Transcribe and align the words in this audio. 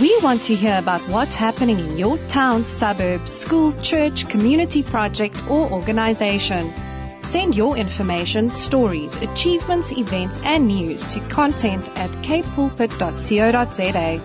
We 0.00 0.18
want 0.22 0.42
to 0.44 0.54
hear 0.54 0.76
about 0.76 1.00
what's 1.08 1.34
happening 1.34 1.78
in 1.78 1.96
your 1.96 2.18
town, 2.28 2.66
suburb, 2.66 3.30
school, 3.30 3.72
church, 3.80 4.28
community 4.28 4.82
project, 4.82 5.40
or 5.48 5.72
organization. 5.72 6.70
Send 7.22 7.56
your 7.56 7.78
information, 7.78 8.50
stories, 8.50 9.16
achievements, 9.22 9.90
events, 9.92 10.38
and 10.44 10.66
news 10.66 11.02
to 11.14 11.20
content 11.28 11.88
at 11.96 12.10
capepulpit.co.za. 12.10 14.20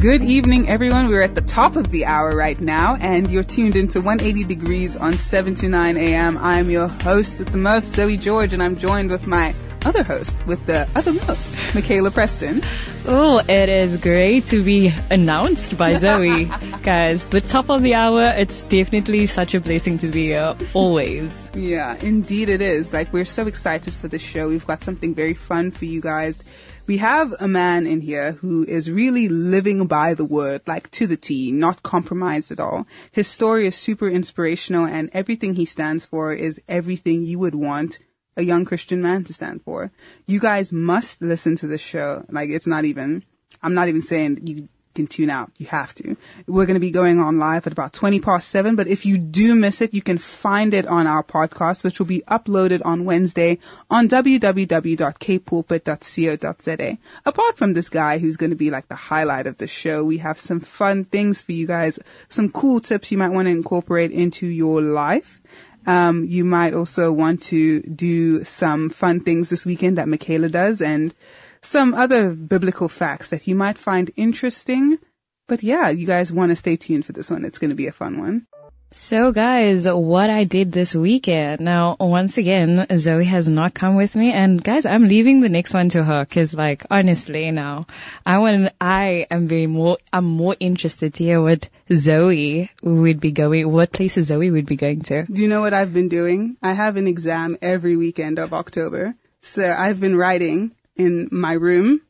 Good 0.00 0.22
evening, 0.22 0.68
everyone. 0.68 1.10
We're 1.10 1.22
at 1.22 1.36
the 1.36 1.42
top 1.42 1.76
of 1.76 1.92
the 1.92 2.06
hour 2.06 2.34
right 2.34 2.60
now, 2.60 2.96
and 2.96 3.30
you're 3.30 3.44
tuned 3.44 3.76
into 3.76 4.00
180 4.00 4.52
Degrees 4.52 4.96
on 4.96 5.16
7 5.16 5.54
to 5.54 5.68
9 5.68 5.96
a.m. 5.96 6.36
I'm 6.38 6.70
your 6.70 6.88
host 6.88 7.38
with 7.38 7.52
the 7.52 7.58
most, 7.58 7.94
Zoe 7.94 8.16
George, 8.16 8.52
and 8.52 8.60
I'm 8.60 8.74
joined 8.74 9.10
with 9.10 9.28
my 9.28 9.54
other 9.88 10.02
host 10.02 10.36
with 10.46 10.66
the 10.66 10.86
other 10.94 11.14
most, 11.14 11.56
Michaela 11.74 12.10
Preston. 12.10 12.62
Oh, 13.06 13.38
it 13.38 13.68
is 13.70 13.96
great 13.96 14.44
to 14.48 14.62
be 14.62 14.92
announced 15.10 15.78
by 15.78 15.94
Zoe. 16.04 16.44
Guys, 16.82 17.26
the 17.28 17.40
top 17.40 17.70
of 17.70 17.80
the 17.80 17.94
hour, 17.94 18.34
it's 18.36 18.64
definitely 18.66 19.26
such 19.26 19.54
a 19.54 19.60
blessing 19.60 19.96
to 19.98 20.08
be 20.08 20.26
here, 20.26 20.54
always. 20.74 21.50
Yeah, 21.54 21.96
indeed 21.96 22.50
it 22.50 22.60
is. 22.60 22.92
Like, 22.92 23.14
we're 23.14 23.24
so 23.24 23.46
excited 23.46 23.94
for 23.94 24.08
this 24.08 24.20
show. 24.20 24.48
We've 24.48 24.66
got 24.66 24.84
something 24.84 25.14
very 25.14 25.32
fun 25.32 25.70
for 25.70 25.86
you 25.86 26.02
guys. 26.02 26.38
We 26.86 26.98
have 26.98 27.34
a 27.40 27.48
man 27.48 27.86
in 27.86 28.02
here 28.02 28.32
who 28.32 28.64
is 28.64 28.90
really 28.90 29.28
living 29.28 29.86
by 29.86 30.14
the 30.14 30.24
word, 30.24 30.62
like 30.66 30.90
to 30.92 31.06
the 31.06 31.16
T, 31.16 31.50
not 31.52 31.82
compromised 31.82 32.52
at 32.52 32.60
all. 32.60 32.86
His 33.12 33.26
story 33.26 33.66
is 33.66 33.76
super 33.76 34.08
inspirational 34.08 34.84
and 34.84 35.08
everything 35.14 35.54
he 35.54 35.64
stands 35.64 36.04
for 36.04 36.34
is 36.34 36.60
everything 36.68 37.24
you 37.24 37.38
would 37.38 37.54
want 37.54 37.98
a 38.38 38.42
young 38.42 38.64
Christian 38.64 39.02
man 39.02 39.24
to 39.24 39.34
stand 39.34 39.62
for. 39.62 39.90
You 40.26 40.40
guys 40.40 40.72
must 40.72 41.20
listen 41.20 41.56
to 41.56 41.66
this 41.66 41.82
show. 41.82 42.24
Like 42.30 42.48
it's 42.48 42.68
not 42.68 42.84
even, 42.84 43.24
I'm 43.62 43.74
not 43.74 43.88
even 43.88 44.00
saying 44.00 44.46
you 44.46 44.68
can 44.94 45.08
tune 45.08 45.30
out. 45.30 45.50
You 45.58 45.66
have 45.66 45.94
to. 45.96 46.16
We're 46.46 46.64
going 46.66 46.74
to 46.74 46.80
be 46.80 46.90
going 46.90 47.20
on 47.20 47.38
live 47.38 47.66
at 47.66 47.72
about 47.72 47.92
20 47.92 48.20
past 48.20 48.48
7, 48.48 48.76
but 48.76 48.88
if 48.88 49.04
you 49.06 49.18
do 49.18 49.54
miss 49.54 49.80
it, 49.80 49.94
you 49.94 50.02
can 50.02 50.18
find 50.18 50.74
it 50.74 50.86
on 50.86 51.06
our 51.06 51.22
podcast, 51.22 51.84
which 51.84 51.98
will 51.98 52.06
be 52.06 52.22
uploaded 52.26 52.84
on 52.84 53.04
Wednesday 53.04 53.58
on 53.90 54.08
www.capepulpit.co.za. 54.08 56.98
Apart 57.24 57.58
from 57.58 57.74
this 57.74 57.90
guy 57.90 58.18
who's 58.18 58.36
going 58.36 58.50
to 58.50 58.56
be 58.56 58.70
like 58.70 58.88
the 58.88 58.96
highlight 58.96 59.46
of 59.46 59.58
the 59.58 59.68
show, 59.68 60.04
we 60.04 60.18
have 60.18 60.38
some 60.38 60.60
fun 60.60 61.04
things 61.04 61.42
for 61.42 61.52
you 61.52 61.66
guys, 61.66 61.98
some 62.28 62.50
cool 62.50 62.80
tips 62.80 63.12
you 63.12 63.18
might 63.18 63.30
want 63.30 63.46
to 63.46 63.52
incorporate 63.52 64.12
into 64.12 64.46
your 64.46 64.80
life. 64.80 65.40
Um, 65.86 66.24
you 66.24 66.44
might 66.44 66.74
also 66.74 67.12
want 67.12 67.42
to 67.44 67.80
do 67.80 68.44
some 68.44 68.90
fun 68.90 69.20
things 69.20 69.48
this 69.48 69.64
weekend 69.64 69.98
that 69.98 70.08
Michaela 70.08 70.48
does 70.48 70.80
and 70.80 71.14
some 71.62 71.94
other 71.94 72.34
biblical 72.34 72.88
facts 72.88 73.30
that 73.30 73.46
you 73.46 73.54
might 73.54 73.78
find 73.78 74.10
interesting. 74.16 74.98
But 75.46 75.62
yeah, 75.62 75.88
you 75.88 76.06
guys 76.06 76.32
want 76.32 76.50
to 76.50 76.56
stay 76.56 76.76
tuned 76.76 77.06
for 77.06 77.12
this 77.12 77.30
one. 77.30 77.44
It's 77.44 77.58
going 77.58 77.70
to 77.70 77.76
be 77.76 77.86
a 77.86 77.92
fun 77.92 78.18
one. 78.18 78.46
So 78.90 79.32
guys, 79.32 79.86
what 79.86 80.30
I 80.30 80.44
did 80.44 80.72
this 80.72 80.94
weekend. 80.94 81.60
Now, 81.60 81.96
once 82.00 82.38
again, 82.38 82.86
Zoe 82.96 83.26
has 83.26 83.46
not 83.46 83.74
come 83.74 83.96
with 83.96 84.16
me 84.16 84.32
and 84.32 84.64
guys, 84.64 84.86
I'm 84.86 85.06
leaving 85.06 85.40
the 85.40 85.50
next 85.50 85.74
one 85.74 85.90
to 85.90 86.02
her 86.02 86.24
cause 86.24 86.54
like, 86.54 86.86
honestly 86.90 87.50
now, 87.50 87.86
I 88.24 88.38
want, 88.38 88.72
I 88.80 89.26
am 89.30 89.46
very 89.46 89.66
more, 89.66 89.98
I'm 90.10 90.24
more 90.24 90.56
interested 90.58 91.12
to 91.14 91.24
hear 91.24 91.42
what 91.42 91.68
Zoe 91.94 92.70
would 92.82 93.20
be 93.20 93.30
going, 93.30 93.70
what 93.70 93.92
places 93.92 94.28
Zoe 94.28 94.50
would 94.50 94.66
be 94.66 94.76
going 94.76 95.02
to. 95.02 95.24
Do 95.24 95.42
you 95.42 95.48
know 95.48 95.60
what 95.60 95.74
I've 95.74 95.92
been 95.92 96.08
doing? 96.08 96.56
I 96.62 96.72
have 96.72 96.96
an 96.96 97.06
exam 97.06 97.58
every 97.60 97.96
weekend 97.96 98.38
of 98.38 98.54
October. 98.54 99.14
So 99.42 99.70
I've 99.70 100.00
been 100.00 100.16
writing 100.16 100.72
in 100.96 101.28
my 101.30 101.52
room 101.52 102.00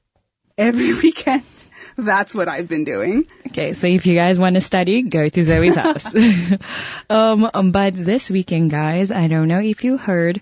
every 0.56 0.94
weekend. 1.02 1.42
That's 2.00 2.32
what 2.32 2.46
I've 2.46 2.68
been 2.68 2.84
doing. 2.84 3.26
Okay, 3.48 3.72
so 3.72 3.88
if 3.88 4.06
you 4.06 4.14
guys 4.14 4.38
want 4.38 4.54
to 4.54 4.60
study, 4.60 5.02
go 5.02 5.28
to 5.28 5.42
Zoe's 5.42 5.74
house. 5.74 6.14
um, 7.10 7.72
but 7.72 7.92
this 7.94 8.30
weekend, 8.30 8.70
guys, 8.70 9.10
I 9.10 9.26
don't 9.26 9.48
know 9.48 9.58
if 9.58 9.82
you 9.82 9.96
heard, 9.96 10.40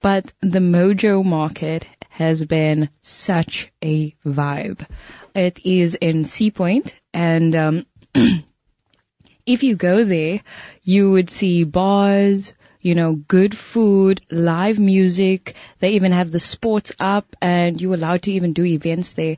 but 0.00 0.32
the 0.40 0.58
Mojo 0.58 1.24
Market 1.24 1.86
has 2.08 2.44
been 2.44 2.88
such 3.02 3.70
a 3.80 4.16
vibe. 4.26 4.84
It 5.32 5.64
is 5.64 5.94
in 5.94 6.24
Sea 6.24 6.50
Point, 6.50 6.98
and 7.14 7.54
um, 7.54 7.86
if 9.46 9.62
you 9.62 9.76
go 9.76 10.02
there, 10.02 10.40
you 10.82 11.12
would 11.12 11.30
see 11.30 11.62
bars, 11.62 12.52
you 12.80 12.96
know, 12.96 13.14
good 13.14 13.56
food, 13.56 14.22
live 14.28 14.80
music. 14.80 15.54
They 15.78 15.90
even 15.90 16.10
have 16.10 16.32
the 16.32 16.40
sports 16.40 16.92
up 16.98 17.36
and 17.42 17.80
you're 17.80 17.94
allowed 17.94 18.22
to 18.22 18.32
even 18.32 18.52
do 18.52 18.64
events 18.64 19.10
there. 19.12 19.36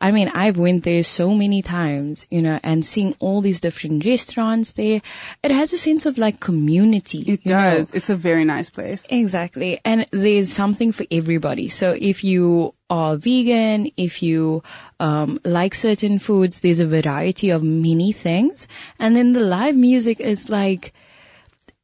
I 0.00 0.12
mean, 0.12 0.28
I've 0.28 0.56
went 0.56 0.84
there 0.84 1.02
so 1.02 1.34
many 1.34 1.62
times, 1.62 2.28
you 2.30 2.40
know, 2.40 2.58
and 2.62 2.86
seeing 2.86 3.16
all 3.18 3.40
these 3.40 3.60
different 3.60 4.04
restaurants 4.04 4.72
there, 4.72 5.00
it 5.42 5.50
has 5.50 5.72
a 5.72 5.78
sense 5.78 6.06
of 6.06 6.18
like 6.18 6.38
community. 6.38 7.24
It 7.26 7.44
does. 7.44 7.92
Know? 7.92 7.96
It's 7.96 8.10
a 8.10 8.16
very 8.16 8.44
nice 8.44 8.70
place. 8.70 9.06
Exactly. 9.10 9.80
And 9.84 10.06
there's 10.12 10.52
something 10.52 10.92
for 10.92 11.04
everybody. 11.10 11.68
So 11.68 11.96
if 11.98 12.22
you 12.22 12.74
are 12.88 13.16
vegan, 13.16 13.90
if 13.96 14.22
you 14.22 14.62
um, 15.00 15.40
like 15.44 15.74
certain 15.74 16.20
foods, 16.20 16.60
there's 16.60 16.80
a 16.80 16.86
variety 16.86 17.50
of 17.50 17.64
many 17.64 18.12
things. 18.12 18.68
And 19.00 19.16
then 19.16 19.32
the 19.32 19.40
live 19.40 19.74
music 19.74 20.20
is 20.20 20.48
like, 20.48 20.94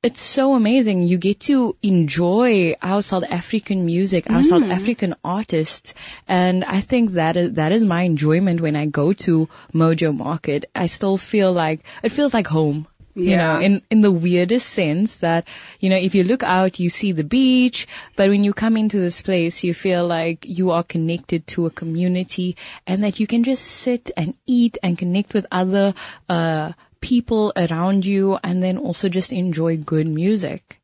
it's 0.04 0.20
so 0.20 0.54
amazing. 0.54 1.02
You 1.02 1.16
get 1.16 1.40
to 1.40 1.76
enjoy 1.82 2.74
our 2.82 3.00
South 3.00 3.24
African 3.24 3.86
music, 3.86 4.30
our 4.30 4.42
mm. 4.42 4.44
South 4.44 4.64
African 4.64 5.14
artists. 5.24 5.94
And 6.28 6.62
I 6.62 6.82
think 6.82 7.12
that 7.12 7.38
is, 7.38 7.54
that 7.54 7.72
is 7.72 7.86
my 7.86 8.02
enjoyment 8.02 8.60
when 8.60 8.76
I 8.76 8.84
go 8.84 9.14
to 9.14 9.48
Mojo 9.72 10.14
Market. 10.14 10.66
I 10.74 10.86
still 10.86 11.16
feel 11.16 11.54
like, 11.54 11.86
it 12.02 12.10
feels 12.10 12.34
like 12.34 12.46
home. 12.46 12.86
Yeah. 13.14 13.30
You 13.30 13.36
know, 13.38 13.60
in, 13.64 13.82
in 13.90 14.00
the 14.02 14.10
weirdest 14.10 14.68
sense 14.68 15.16
that, 15.18 15.48
you 15.80 15.88
know, 15.88 15.96
if 15.96 16.14
you 16.14 16.24
look 16.24 16.42
out, 16.42 16.80
you 16.80 16.90
see 16.90 17.12
the 17.12 17.24
beach, 17.24 17.86
but 18.14 18.28
when 18.28 18.44
you 18.44 18.52
come 18.52 18.76
into 18.76 18.98
this 18.98 19.22
place, 19.22 19.64
you 19.64 19.72
feel 19.72 20.06
like 20.06 20.44
you 20.46 20.72
are 20.72 20.82
connected 20.82 21.46
to 21.46 21.64
a 21.64 21.70
community 21.70 22.58
and 22.86 23.04
that 23.04 23.20
you 23.20 23.26
can 23.26 23.42
just 23.44 23.64
sit 23.64 24.10
and 24.18 24.36
eat 24.46 24.76
and 24.82 24.98
connect 24.98 25.32
with 25.32 25.46
other, 25.50 25.94
uh, 26.28 26.72
people 27.04 27.52
around 27.54 28.06
you 28.06 28.38
and 28.42 28.62
then 28.62 28.78
also 28.78 29.10
just 29.10 29.30
enjoy 29.32 29.76
good 29.76 30.06
music. 30.06 30.80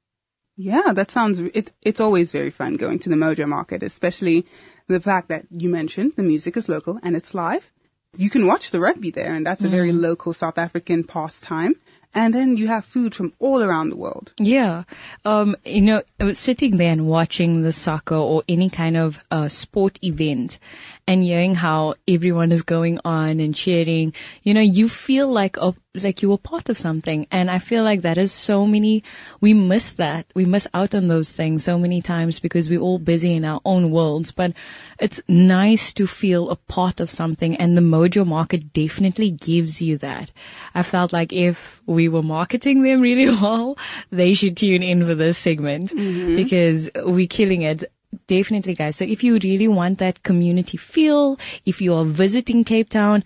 Yeah, 0.54 0.92
that 0.92 1.10
sounds, 1.10 1.38
it, 1.38 1.72
it's 1.80 2.00
always 2.00 2.30
very 2.30 2.50
fun 2.50 2.76
going 2.76 2.98
to 3.00 3.08
the 3.08 3.16
Mojo 3.16 3.48
Market, 3.48 3.82
especially 3.82 4.46
the 4.86 5.00
fact 5.00 5.30
that 5.30 5.46
you 5.50 5.70
mentioned 5.70 6.12
the 6.16 6.22
music 6.22 6.58
is 6.58 6.68
local 6.68 6.98
and 7.02 7.16
it's 7.16 7.32
live. 7.32 7.72
You 8.18 8.28
can 8.28 8.46
watch 8.46 8.70
the 8.70 8.80
rugby 8.80 9.12
there 9.12 9.34
and 9.34 9.46
that's 9.46 9.64
a 9.64 9.68
very 9.68 9.92
mm. 9.92 10.00
local 10.00 10.34
South 10.34 10.58
African 10.58 11.04
pastime. 11.04 11.74
And 12.12 12.34
then 12.34 12.56
you 12.56 12.66
have 12.66 12.84
food 12.84 13.14
from 13.14 13.32
all 13.38 13.62
around 13.62 13.90
the 13.90 13.96
world. 13.96 14.32
Yeah. 14.36 14.82
Um, 15.24 15.56
you 15.64 15.80
know, 15.82 16.02
sitting 16.32 16.76
there 16.76 16.90
and 16.90 17.06
watching 17.06 17.62
the 17.62 17.72
soccer 17.72 18.16
or 18.16 18.42
any 18.48 18.68
kind 18.68 18.96
of 18.96 19.18
uh, 19.30 19.46
sport 19.46 20.00
event 20.02 20.58
and 21.06 21.22
hearing 21.22 21.54
how 21.54 21.94
everyone 22.06 22.52
is 22.52 22.62
going 22.62 23.00
on 23.04 23.40
and 23.40 23.54
cheering, 23.54 24.14
you 24.42 24.54
know, 24.54 24.60
you 24.60 24.88
feel 24.88 25.28
like 25.30 25.56
a, 25.56 25.74
like 25.94 26.22
you 26.22 26.30
were 26.30 26.38
part 26.38 26.68
of 26.68 26.78
something. 26.78 27.26
And 27.30 27.50
I 27.50 27.58
feel 27.58 27.84
like 27.84 28.02
that 28.02 28.18
is 28.18 28.32
so 28.32 28.66
many, 28.66 29.04
we 29.40 29.54
miss 29.54 29.94
that. 29.94 30.26
We 30.34 30.44
miss 30.44 30.66
out 30.72 30.94
on 30.94 31.08
those 31.08 31.32
things 31.32 31.64
so 31.64 31.78
many 31.78 32.02
times 32.02 32.40
because 32.40 32.70
we're 32.70 32.80
all 32.80 32.98
busy 32.98 33.34
in 33.34 33.44
our 33.44 33.60
own 33.64 33.90
worlds. 33.90 34.32
But 34.32 34.52
it's 34.98 35.20
nice 35.26 35.94
to 35.94 36.06
feel 36.06 36.50
a 36.50 36.56
part 36.56 37.00
of 37.00 37.10
something 37.10 37.56
and 37.56 37.76
the 37.76 37.80
Mojo 37.80 38.26
market 38.26 38.72
definitely 38.72 39.30
gives 39.30 39.82
you 39.82 39.98
that. 39.98 40.30
I 40.74 40.82
felt 40.82 41.12
like 41.12 41.32
if 41.32 41.82
we 41.86 42.08
were 42.08 42.22
marketing 42.22 42.82
them 42.82 43.00
really 43.00 43.28
well, 43.42 43.78
they 44.10 44.34
should 44.34 44.56
tune 44.56 44.82
in 44.82 45.04
for 45.04 45.14
this 45.14 45.38
segment 45.38 45.90
mm-hmm. 45.90 46.36
because 46.36 46.90
we're 46.94 47.26
killing 47.26 47.62
it. 47.62 47.84
Definitely, 48.30 48.74
guys. 48.74 48.94
So 48.94 49.04
if 49.04 49.24
you 49.24 49.40
really 49.42 49.66
want 49.66 49.98
that 49.98 50.22
community 50.22 50.76
feel, 50.76 51.36
if 51.66 51.80
you 51.80 51.94
are 51.94 52.04
visiting 52.04 52.62
Cape 52.62 52.88
Town, 52.88 53.24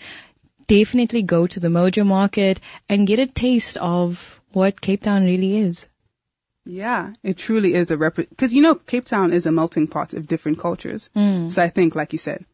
definitely 0.67 1.21
go 1.21 1.47
to 1.47 1.61
the 1.61 1.69
Mojo 1.69 2.07
Market 2.07 2.59
and 2.89 3.07
get 3.07 3.19
a 3.19 3.27
taste 3.27 3.77
of 3.77 4.41
what 4.53 4.81
Cape 4.81 5.03
Town 5.03 5.27
really 5.27 5.59
is. 5.59 5.87
Yeah, 6.65 7.13
it 7.23 7.37
truly 7.37 7.75
is 7.75 7.91
a 7.91 7.99
rep. 7.99 8.17
Because 8.17 8.55
you 8.55 8.63
know, 8.63 8.77
Cape 8.77 9.05
Town 9.05 9.35
is 9.35 9.45
a 9.45 9.53
melting 9.53 9.89
pot 9.89 10.15
of 10.15 10.27
different 10.27 10.59
cultures. 10.59 11.11
Mm. 11.15 11.53
So 11.53 11.63
I 11.63 11.69
think, 11.69 11.95
like 11.95 12.15
you 12.15 12.19
said, 12.19 12.47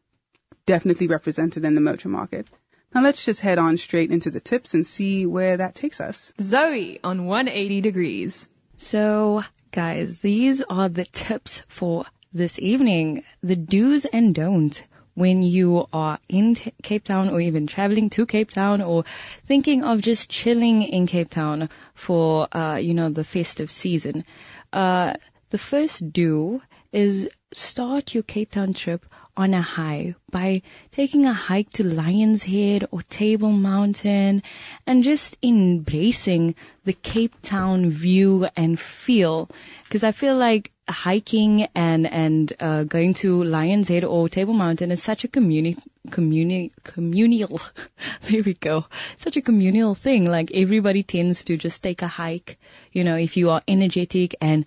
definitely 0.67 1.07
represented 1.07 1.65
in 1.65 1.77
the 1.77 1.81
Mojo 1.81 2.07
Market. 2.07 2.49
Now 2.93 3.03
let's 3.03 3.25
just 3.25 3.41
head 3.41 3.59
on 3.59 3.77
straight 3.77 4.11
into 4.11 4.33
the 4.33 4.41
tips 4.41 4.75
and 4.75 4.85
see 4.85 5.25
where 5.25 5.59
that 5.59 5.77
takes 5.77 6.01
us. 6.01 6.33
Zoe 6.41 6.99
on 7.05 7.27
180 7.27 7.81
degrees. 7.81 8.53
So 8.77 9.45
guys, 9.71 10.19
these 10.19 10.63
are 10.63 10.89
the 10.89 11.05
tips 11.05 11.63
for 11.69 12.07
this 12.33 12.59
evening, 12.59 13.25
the 13.43 13.57
do's 13.57 14.05
and 14.05 14.35
don'ts 14.35 14.83
when 15.15 15.43
you 15.43 15.87
are 15.93 16.19
in 16.29 16.55
Cape 16.83 17.05
Town 17.05 17.29
or 17.29 17.41
even 17.41 17.67
traveling 17.67 18.11
to 18.11 18.27
Cape 18.27 18.51
Town 18.51 18.83
or 18.83 19.05
thinking 19.47 19.83
of 19.83 20.01
just 20.01 20.31
chilling 20.31 20.83
in 20.83 21.07
Cape 21.07 21.29
Town 21.29 21.69
for, 21.95 22.47
uh, 22.57 22.77
you 22.77 22.95
know, 22.95 23.09
the 23.09 23.25
festive 23.25 23.71
season. 23.71 24.25
Uh, 24.73 25.15
the 25.51 25.59
first 25.59 26.13
do 26.13 26.63
is 26.93 27.29
start 27.53 28.15
your 28.15 28.23
Cape 28.23 28.53
Town 28.53 28.75
trip 28.75 29.05
on 29.37 29.55
a 29.55 29.63
high 29.63 30.15
by 30.31 30.63
taking 30.91 31.27
a 31.27 31.33
hike 31.33 31.71
to 31.71 31.85
Lion's 31.85 32.43
Head 32.43 32.87
or 32.91 33.03
Table 33.03 33.51
Mountain 33.51 34.43
and 34.87 35.03
just 35.03 35.37
embracing 35.43 36.55
the 36.85 36.93
Cape 36.93 37.35
Town 37.43 37.91
view 37.91 38.49
and 38.57 38.79
feel. 38.79 39.49
Because 39.91 40.05
I 40.05 40.13
feel 40.13 40.37
like 40.37 40.71
hiking 40.89 41.67
and 41.75 42.07
and 42.07 42.53
uh, 42.61 42.85
going 42.85 43.15
to 43.15 43.43
Lion's 43.43 43.89
Head 43.89 44.05
or 44.05 44.29
Table 44.29 44.55
Mountain 44.55 44.93
is 44.93 45.03
such 45.03 45.25
a 45.25 45.29
communi 45.29 45.77
communi 46.09 46.71
communal. 46.85 47.61
there 48.23 48.45
we 48.45 48.55
go. 48.55 48.87
Such 49.17 49.37
a 49.37 49.43
communal 49.43 49.97
thing. 49.97 50.31
Like 50.31 50.53
everybody 50.55 51.03
tends 51.03 51.43
to 51.47 51.57
just 51.57 51.83
take 51.83 52.03
a 52.03 52.07
hike. 52.07 52.61
You 52.93 53.03
know, 53.03 53.17
if 53.17 53.37
you 53.37 53.51
are 53.51 53.63
energetic 53.67 54.37
and 54.41 54.65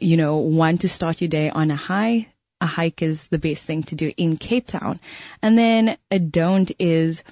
you 0.00 0.16
know 0.16 0.38
want 0.38 0.80
to 0.80 0.88
start 0.88 1.20
your 1.20 1.28
day 1.28 1.48
on 1.48 1.70
a 1.70 1.76
high, 1.76 2.26
a 2.60 2.66
hike 2.66 3.00
is 3.00 3.28
the 3.28 3.38
best 3.38 3.64
thing 3.64 3.84
to 3.84 3.94
do 3.94 4.12
in 4.16 4.38
Cape 4.38 4.66
Town. 4.66 4.98
And 5.40 5.56
then 5.56 5.96
a 6.10 6.18
don't 6.18 6.68
is 6.80 7.22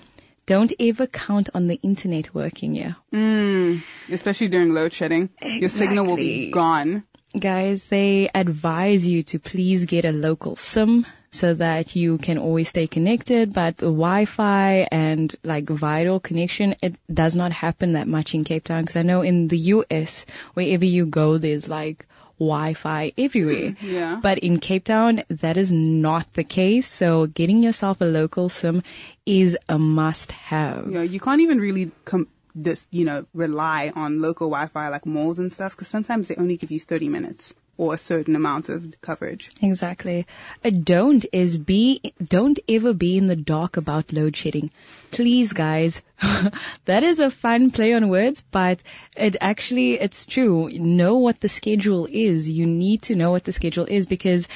don't 0.51 0.73
ever 0.81 1.07
count 1.07 1.49
on 1.55 1.69
the 1.69 1.79
internet 1.81 2.35
working 2.35 2.75
here. 2.75 2.97
Mm, 3.15 3.85
especially 4.11 4.49
during 4.49 4.71
load 4.71 4.93
shedding. 4.93 5.31
Your 5.41 5.69
signal 5.69 6.07
will 6.07 6.17
be 6.17 6.51
gone. 6.51 7.05
Guys, 7.39 7.85
they 7.85 8.29
advise 8.35 9.07
you 9.07 9.23
to 9.23 9.39
please 9.39 9.85
get 9.85 10.05
a 10.05 10.11
local 10.11 10.57
SIM 10.57 11.07
so 11.31 11.55
that 11.55 11.95
you 11.95 12.19
can 12.19 12.39
always 12.39 12.69
stay 12.69 12.89
connected, 12.89 13.53
but 13.53 13.77
the 13.77 13.87
Wi-Fi 13.87 14.89
and 14.91 15.33
like 15.45 15.71
vital 15.71 16.19
connection, 16.19 16.75
it 16.83 16.97
does 17.15 17.37
not 17.37 17.53
happen 17.53 17.93
that 17.93 18.09
much 18.09 18.35
in 18.35 18.43
Cape 18.43 18.65
Town 18.65 18.83
because 18.83 18.97
I 18.97 19.03
know 19.03 19.23
in 19.23 19.47
the 19.47 19.59
US, 19.75 20.27
wherever 20.55 20.85
you 20.85 21.07
go, 21.07 21.39
there's 21.39 21.69
like 21.69 22.09
Wi-Fi 22.41 23.13
everywhere. 23.17 23.71
Hmm, 23.73 23.87
yeah. 23.87 24.21
But 24.21 24.39
in 24.39 24.59
Cape 24.59 24.85
Town, 24.85 25.23
that 25.29 25.57
is 25.57 25.71
not 25.71 26.33
the 26.33 26.45
case. 26.45 26.89
So 26.89 27.27
getting 27.27 27.63
yourself 27.63 28.01
a 28.01 28.07
local 28.07 28.49
SIM 28.49 28.83
is 29.25 29.57
a 29.69 29.79
must 29.79 30.33
have. 30.33 30.87
You 30.87 30.93
know, 30.93 31.03
you 31.03 31.21
can't 31.21 31.43
even 31.43 31.59
really 31.59 31.93
com- 32.05 32.29
this, 32.55 32.89
you 32.91 33.05
know, 33.05 33.27
rely 33.35 33.93
on 33.95 34.21
local 34.21 34.49
Wi-Fi 34.49 34.89
like 34.89 35.07
malls 35.07 35.39
and 35.39 35.53
stuff 35.53 35.73
because 35.73 35.89
sometimes 35.89 36.29
they 36.29 36.37
only 36.37 36.57
give 36.57 36.71
you 36.71 36.81
30 36.81 37.09
minutes 37.09 37.55
or 37.81 37.95
a 37.95 37.99
certain 37.99 38.37
amount 38.37 38.69
of 38.69 39.01
coverage. 39.01 39.51
Exactly. 39.63 40.27
A 40.63 40.71
don't 40.71 41.25
is 41.33 41.59
be, 41.59 42.13
don't 42.23 42.61
ever 42.69 42.93
be 42.93 43.17
in 43.17 43.27
the 43.27 43.37
dark 43.37 43.79
about 43.79 44.13
load 44.13 44.37
shedding. 44.37 44.71
Please 45.11 45.55
guys. 45.55 46.03
that 46.85 47.03
is 47.05 47.21
a 47.21 47.31
fun 47.31 47.71
play 47.71 47.95
on 47.95 48.11
words, 48.11 48.43
but 48.51 48.83
it 49.17 49.37
actually, 49.41 49.95
it's 49.95 50.27
true. 50.27 50.69
Know 50.69 51.17
what 51.17 51.41
the 51.41 51.49
schedule 51.49 52.07
is. 52.13 52.51
You 52.51 52.67
need 52.67 53.01
to 53.05 53.15
know 53.15 53.31
what 53.31 53.45
the 53.45 53.53
schedule 53.53 53.87
is 53.87 54.07
because 54.07 54.47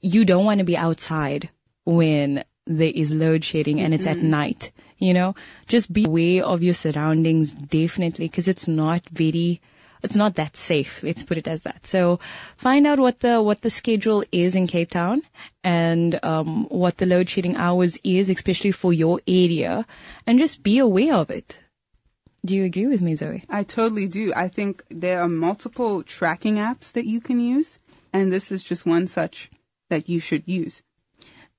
you 0.00 0.24
don't 0.24 0.44
want 0.44 0.58
to 0.58 0.64
be 0.64 0.76
outside 0.76 1.48
when 1.84 2.42
there 2.66 2.92
is 2.92 3.12
load 3.12 3.44
shedding 3.44 3.80
and 3.80 3.94
it's 3.94 4.08
at 4.08 4.18
night. 4.18 4.72
You 4.98 5.14
know, 5.14 5.36
just 5.68 5.92
be 5.92 6.06
aware 6.06 6.44
of 6.44 6.64
your 6.64 6.74
surroundings 6.74 7.54
definitely 7.54 8.26
because 8.26 8.48
it's 8.48 8.66
not 8.66 9.08
very, 9.08 9.60
it's 10.06 10.16
not 10.16 10.36
that 10.36 10.56
safe. 10.56 11.02
Let's 11.02 11.22
put 11.22 11.36
it 11.36 11.46
as 11.46 11.62
that. 11.62 11.86
So 11.86 12.20
find 12.56 12.86
out 12.86 12.98
what 12.98 13.20
the, 13.20 13.42
what 13.42 13.60
the 13.60 13.70
schedule 13.70 14.24
is 14.32 14.56
in 14.56 14.66
Cape 14.66 14.90
Town 14.90 15.22
and, 15.62 16.18
um, 16.22 16.64
what 16.70 16.96
the 16.96 17.06
load 17.06 17.28
shedding 17.28 17.56
hours 17.56 17.98
is, 18.02 18.30
especially 18.30 18.72
for 18.72 18.92
your 18.92 19.20
area 19.26 19.84
and 20.26 20.38
just 20.38 20.62
be 20.62 20.78
aware 20.78 21.14
of 21.14 21.30
it. 21.30 21.58
Do 22.44 22.54
you 22.54 22.64
agree 22.64 22.86
with 22.86 23.02
me, 23.02 23.16
Zoe? 23.16 23.44
I 23.48 23.64
totally 23.64 24.06
do. 24.06 24.32
I 24.34 24.48
think 24.48 24.84
there 24.88 25.20
are 25.20 25.28
multiple 25.28 26.04
tracking 26.04 26.56
apps 26.56 26.92
that 26.92 27.04
you 27.04 27.20
can 27.20 27.40
use, 27.40 27.78
and 28.12 28.32
this 28.32 28.52
is 28.52 28.62
just 28.62 28.86
one 28.86 29.08
such 29.08 29.50
that 29.90 30.08
you 30.08 30.20
should 30.20 30.44
use. 30.46 30.80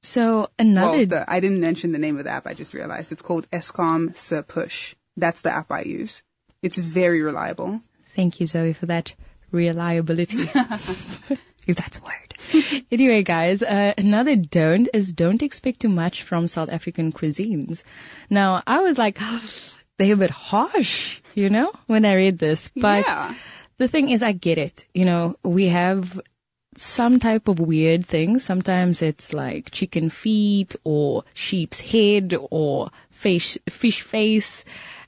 So 0.02 0.48
another 0.58 0.98
Well, 0.98 1.06
the, 1.08 1.26
I 1.30 1.42
didn't 1.42 1.60
mention 1.60 1.92
the 1.92 2.00
name 2.00 2.18
of 2.18 2.24
the 2.24 2.30
app. 2.30 2.48
I 2.48 2.54
just 2.54 2.74
realized 2.74 3.12
it's 3.12 3.22
called 3.22 3.50
EskomSePush. 3.52 4.96
That's 5.18 5.42
the 5.42 5.52
app 5.52 5.72
I 5.72 5.82
use. 5.82 6.24
It's 6.62 6.78
very 6.78 7.22
reliable. 7.22 7.82
Thank 8.18 8.40
you, 8.40 8.48
Zoe, 8.48 8.74
for 8.74 8.88
that 8.88 9.14
reliability. 9.52 10.40
if 10.42 10.52
that's 11.68 12.00
a 12.00 12.02
word. 12.02 12.84
anyway, 12.90 13.22
guys, 13.22 13.62
uh, 13.62 13.94
another 13.96 14.36
don't 14.36 14.90
is 14.92 15.14
don't 15.14 15.44
expect 15.44 15.82
too 15.82 15.90
much 15.90 16.24
from 16.24 16.48
South 16.48 16.70
African 16.70 17.12
cuisines. 17.12 17.84
Now, 18.28 18.64
I 18.66 18.80
was 18.80 18.98
like, 18.98 19.20
they're 19.98 20.16
a 20.16 20.18
bit 20.18 20.32
harsh, 20.32 21.22
you 21.36 21.52
know, 21.52 21.72
when 21.86 22.06
I 22.06 22.16
read 22.16 22.40
this. 22.40 22.72
But 22.76 23.06
yeah. 23.06 23.36
the 23.78 23.88
thing 23.88 24.10
is, 24.10 24.24
I 24.24 24.32
get 24.32 24.58
it. 24.58 24.88
You 24.96 25.06
know, 25.06 25.36
we 25.44 25.68
have 25.68 26.20
some 26.76 27.20
type 27.20 27.48
of 27.48 27.60
weird 27.60 28.08
things. 28.08 28.44
Sometimes 28.44 29.04
it's 29.04 29.32
like 29.32 29.70
chicken 29.70 30.10
feet 30.10 30.76
or 30.84 31.24
sheep's 31.36 31.80
head 31.80 32.34
or 32.50 32.90
fish, 33.12 33.60
fish 33.70 34.02
face. 34.02 34.66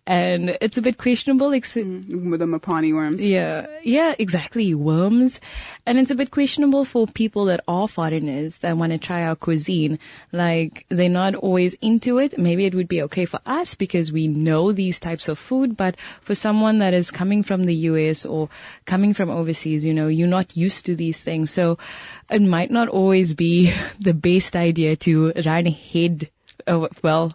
And 0.10 0.58
it's 0.60 0.78
a 0.78 0.82
bit 0.82 0.98
questionable, 0.98 1.54
ex- 1.54 1.76
mm, 1.76 2.32
With 2.32 2.40
the 2.40 2.48
Mopani 2.48 2.96
worms. 2.96 3.24
yeah, 3.24 3.68
yeah, 3.84 4.16
exactly. 4.18 4.74
Worms. 4.74 5.40
And 5.86 6.00
it's 6.00 6.10
a 6.10 6.16
bit 6.16 6.32
questionable 6.32 6.84
for 6.84 7.06
people 7.06 7.46
that 7.46 7.64
are 7.68 7.88
foreigners 7.88 8.58
that 8.60 8.76
want 8.76 8.92
to 8.92 8.98
try 8.98 9.26
our 9.26 9.36
cuisine. 9.36 10.00
Like, 10.32 10.88
they're 10.90 11.10
not 11.10 11.36
always 11.36 11.76
into 11.76 12.18
it. 12.18 12.40
Maybe 12.40 12.66
it 12.66 12.74
would 12.74 12.88
be 12.88 13.04
okay 13.04 13.26
for 13.26 13.40
us 13.46 13.76
because 13.76 14.12
we 14.12 14.28
know 14.28 14.72
these 14.72 15.00
types 15.00 15.30
of 15.30 15.38
food, 15.38 15.78
but 15.78 16.00
for 16.22 16.34
someone 16.34 16.80
that 16.80 16.96
is 16.96 17.12
coming 17.12 17.44
from 17.44 17.66
the 17.66 17.76
US 17.92 18.26
or 18.26 18.50
coming 18.86 19.14
from 19.14 19.30
overseas, 19.30 19.86
you 19.86 19.94
know, 19.94 20.08
you're 20.08 20.28
not 20.28 20.58
used 20.58 20.88
to 20.88 20.96
these 20.96 21.22
things. 21.24 21.52
So 21.52 21.78
it 22.32 22.42
might 22.42 22.72
not 22.72 22.88
always 22.90 23.36
be 23.36 23.72
the 24.00 24.16
best 24.16 24.56
idea 24.56 24.96
to 24.96 25.34
run 25.46 25.68
head, 25.68 26.30
well, 27.04 27.32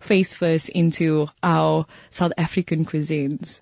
face 0.00 0.34
first 0.34 0.68
into 0.68 1.28
our 1.42 1.86
South 2.10 2.32
African 2.36 2.84
cuisines. 2.84 3.60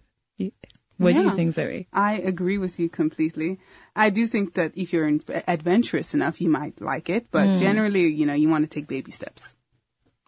What 0.97 1.15
do 1.15 1.23
you 1.23 1.35
think, 1.35 1.53
Zoe? 1.53 1.87
I 1.93 2.15
agree 2.15 2.59
with 2.59 2.81
you 2.81 2.89
completely. 2.89 3.61
I 3.95 4.11
do 4.11 4.27
think 4.27 4.55
that 4.55 4.73
if 4.77 4.93
you're 4.93 5.19
adventurous 5.47 6.15
enough, 6.15 6.41
you 6.41 6.49
might 6.49 6.81
like 6.81 7.09
it, 7.09 7.29
but 7.31 7.47
hmm. 7.47 7.59
generally, 7.59 8.09
you 8.09 8.27
know, 8.27 8.35
you 8.35 8.49
want 8.49 8.65
to 8.65 8.71
take 8.71 8.89
baby 8.89 9.13
steps. 9.13 9.57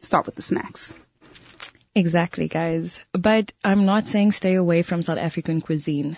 Start 0.00 0.26
with 0.26 0.36
the 0.36 0.42
snacks. 0.42 0.94
Exactly, 1.94 2.46
guys. 2.46 3.00
But 3.12 3.52
I'm 3.64 3.84
not 3.84 4.06
saying 4.06 4.32
stay 4.32 4.54
away 4.54 4.82
from 4.82 5.02
South 5.02 5.18
African 5.18 5.60
cuisine. 5.60 6.16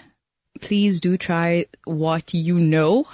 Please 0.60 1.00
do 1.00 1.16
try 1.16 1.66
what 1.84 2.34
you 2.34 2.60
know. 2.60 3.06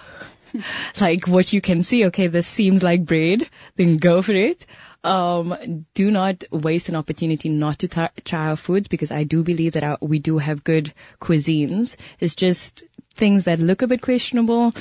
like 1.01 1.29
what 1.29 1.53
you 1.53 1.61
can 1.61 1.83
see, 1.83 2.07
okay, 2.07 2.27
this 2.27 2.47
seems 2.47 2.83
like 2.83 3.05
bread, 3.05 3.49
then 3.77 3.97
go 3.99 4.23
for 4.23 4.33
it. 4.33 4.67
Um, 5.09 5.87
do 5.95 6.11
not 6.11 6.45
waste 6.51 6.89
an 6.91 6.97
opportunity 6.97 7.49
not 7.49 7.79
to 7.81 7.89
try 7.89 8.49
our 8.49 8.57
foods 8.57 8.89
because 8.89 9.11
I 9.11 9.25
do 9.25 9.43
believe 9.43 9.73
that 9.73 9.85
our, 9.85 9.99
we 10.01 10.19
do 10.19 10.39
have 10.39 10.63
good 10.63 10.93
cuisines. 11.21 11.97
It's 12.21 12.35
just 12.35 12.85
things 13.15 13.45
that 13.45 13.59
look 13.59 13.83
a 13.83 13.87
bit 13.87 14.03
questionable. 14.03 14.75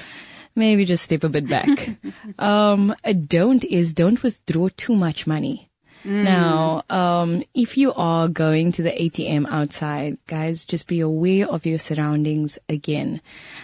Maybe 0.56 0.86
just 0.86 1.06
step 1.06 1.24
a 1.24 1.30
bit 1.30 1.48
back. 1.48 1.98
um, 2.40 2.96
a 3.04 3.14
don't 3.14 3.64
is 3.64 3.94
don't 3.94 4.22
withdraw 4.22 4.70
too 4.76 4.96
much 4.96 5.28
money. 5.28 5.70
Now, 6.04 6.84
um, 6.90 7.44
if 7.54 7.78
you 7.78 7.92
are 7.94 8.30
going 8.30 8.72
to 8.74 8.84
the 8.84 8.92
ATM 8.92 9.46
outside, 9.50 10.18
guys, 10.26 10.66
just 10.66 10.88
be 10.88 11.02
aware 11.02 11.48
of 11.48 11.66
your 11.66 11.80
surroundings 11.80 12.60
again. 12.70 13.22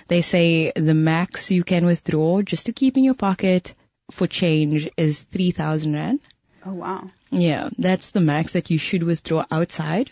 They 0.08 0.22
say 0.22 0.74
the 0.75 0.93
max 0.93 1.51
you 1.51 1.63
can 1.63 1.86
withdraw 1.86 2.41
just 2.41 2.65
to 2.65 2.74
keep 2.74 2.98
in 2.98 3.03
your 3.05 3.13
pocket 3.13 3.74
for 4.12 4.27
change 4.27 4.89
is 4.98 5.22
3,000 5.22 5.93
Rand. 5.93 6.20
Oh 6.65 6.74
wow. 6.74 7.10
Yeah, 7.29 7.70
that's 7.77 8.12
the 8.12 8.22
max 8.22 8.53
that 8.53 8.70
you 8.70 8.77
should 8.77 9.03
withdraw 9.03 9.46
outside. 9.51 10.12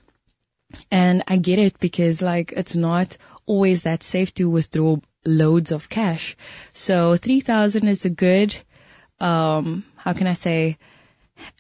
And 0.90 1.24
I 1.28 1.38
get 1.38 1.60
it 1.60 1.80
because 1.80 2.22
like 2.22 2.54
it's 2.56 2.76
not 2.76 3.18
always 3.46 3.84
that 3.84 4.04
safe 4.04 4.34
to 4.36 4.50
withdraw 4.50 4.98
loads 5.26 5.72
of 5.72 5.90
cash. 5.90 6.36
So 6.74 7.16
3000 7.16 7.88
is 7.88 8.06
a 8.06 8.10
good, 8.10 8.56
um, 9.20 9.86
how 9.96 10.14
can 10.14 10.28
I 10.28 10.34
say, 10.34 10.78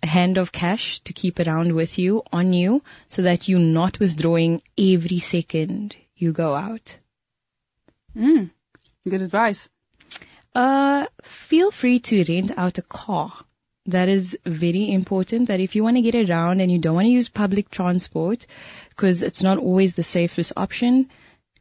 hand 0.03 0.37
of 0.37 0.51
cash 0.51 0.99
to 1.01 1.13
keep 1.13 1.39
around 1.39 1.73
with 1.73 1.97
you 1.97 2.23
on 2.31 2.53
you 2.53 2.83
so 3.07 3.23
that 3.23 3.47
you're 3.47 3.59
not 3.59 3.99
withdrawing 3.99 4.61
every 4.77 5.19
second 5.19 5.95
you 6.15 6.31
go 6.33 6.53
out. 6.53 6.97
Mm. 8.15 8.51
Good 9.07 9.21
advice. 9.21 9.69
Uh, 10.53 11.07
feel 11.23 11.71
free 11.71 11.99
to 11.99 12.23
rent 12.27 12.51
out 12.57 12.77
a 12.77 12.81
car. 12.81 13.31
That 13.87 14.09
is 14.09 14.37
very 14.45 14.91
important 14.91 15.47
that 15.47 15.59
if 15.59 15.75
you 15.75 15.83
want 15.83 15.97
to 15.97 16.01
get 16.01 16.29
around 16.29 16.61
and 16.61 16.71
you 16.71 16.77
don't 16.77 16.95
want 16.95 17.07
to 17.07 17.11
use 17.11 17.29
public 17.29 17.69
transport 17.69 18.45
because 18.89 19.23
it's 19.23 19.41
not 19.41 19.57
always 19.57 19.95
the 19.95 20.03
safest 20.03 20.53
option, 20.55 21.09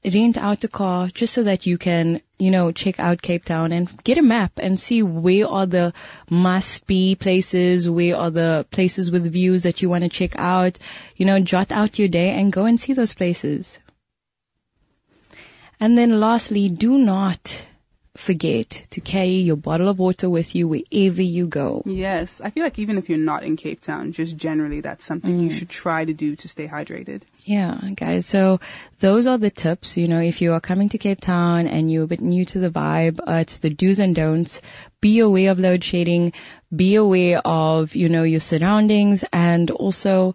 rent 0.05 0.37
out 0.37 0.65
a 0.65 0.69
car 0.69 1.09
just 1.09 1.35
so 1.35 1.43
that 1.45 1.67
you 1.67 1.79
can, 1.79 2.21
you 2.39 2.51
know, 2.51 2.73
check 2.73 2.99
out 2.99 3.23
Cape 3.23 3.45
Town 3.45 3.73
and 3.73 4.03
get 4.05 4.19
a 4.19 4.23
map 4.23 4.53
and 4.59 4.79
see 4.79 5.03
where 5.03 5.49
are 5.49 5.67
the 5.67 5.93
must 6.29 6.87
be 6.87 7.15
places, 7.15 7.89
where 7.89 8.17
are 8.17 8.31
the 8.31 8.67
places 8.71 9.11
with 9.11 9.33
views 9.33 9.63
that 9.63 9.83
you 9.83 9.89
want 9.89 10.05
to 10.05 10.11
check 10.11 10.39
out, 10.39 10.79
you 11.17 11.27
know, 11.27 11.41
jot 11.41 11.73
out 11.73 11.99
your 11.99 12.09
day 12.09 12.31
and 12.31 12.53
go 12.53 12.65
and 12.65 12.81
see 12.81 12.93
those 12.93 13.15
places. 13.15 13.79
And 15.79 15.97
then 15.97 16.21
lastly, 16.21 16.69
do 16.69 16.99
not 16.99 17.65
forget 18.17 18.71
to 18.91 19.01
carry 19.01 19.37
your 19.37 19.57
bottle 19.57 19.89
of 19.89 19.99
water 19.99 20.29
with 20.29 20.55
you 20.57 20.67
wherever 20.67 21.23
you 21.23 21.47
go. 21.47 21.83
Yes, 21.87 22.41
I 22.41 22.51
feel 22.51 22.65
like 22.65 22.79
even 22.79 22.99
if 22.99 23.09
you're 23.09 23.19
not 23.19 23.45
in 23.45 23.57
Cape 23.57 23.81
Town, 23.81 24.11
just 24.13 24.37
generally 24.37 24.81
that's 24.81 25.05
something 25.05 25.39
Mm. 25.39 25.45
you 25.45 25.51
should 25.51 25.69
try 25.69 26.05
to 26.05 26.13
do 26.13 26.35
to 26.37 26.49
stay 26.49 26.67
hydrated. 26.67 27.23
Yeah, 27.45 27.79
guys. 27.95 28.27
So 28.27 28.61
those 28.99 29.27
are 29.29 29.39
the 29.39 29.51
tips. 29.51 29.97
You 29.97 30.09
know, 30.09 30.21
if 30.21 30.43
you 30.43 30.53
are 30.55 30.61
coming 30.61 30.89
to 30.91 30.99
Cape 30.99 31.21
Town 31.21 31.69
and 31.69 31.91
you're 31.91 32.05
a 32.05 32.09
bit 32.09 32.21
new 32.21 32.45
to 32.47 32.59
the 32.59 32.71
vibe, 32.71 33.21
uh, 33.21 33.35
it's 33.43 33.59
the 33.59 33.71
do's 33.71 34.01
and 34.01 34.15
don'ts. 34.15 34.61
Be 35.01 35.21
aware 35.21 35.53
of 35.53 35.61
load 35.61 35.85
shedding. 35.85 36.33
Be 36.75 36.97
aware 36.97 37.39
of, 37.39 37.95
you 37.95 38.09
know, 38.09 38.25
your 38.25 38.41
surroundings 38.41 39.25
and 39.33 39.71
also, 39.71 40.35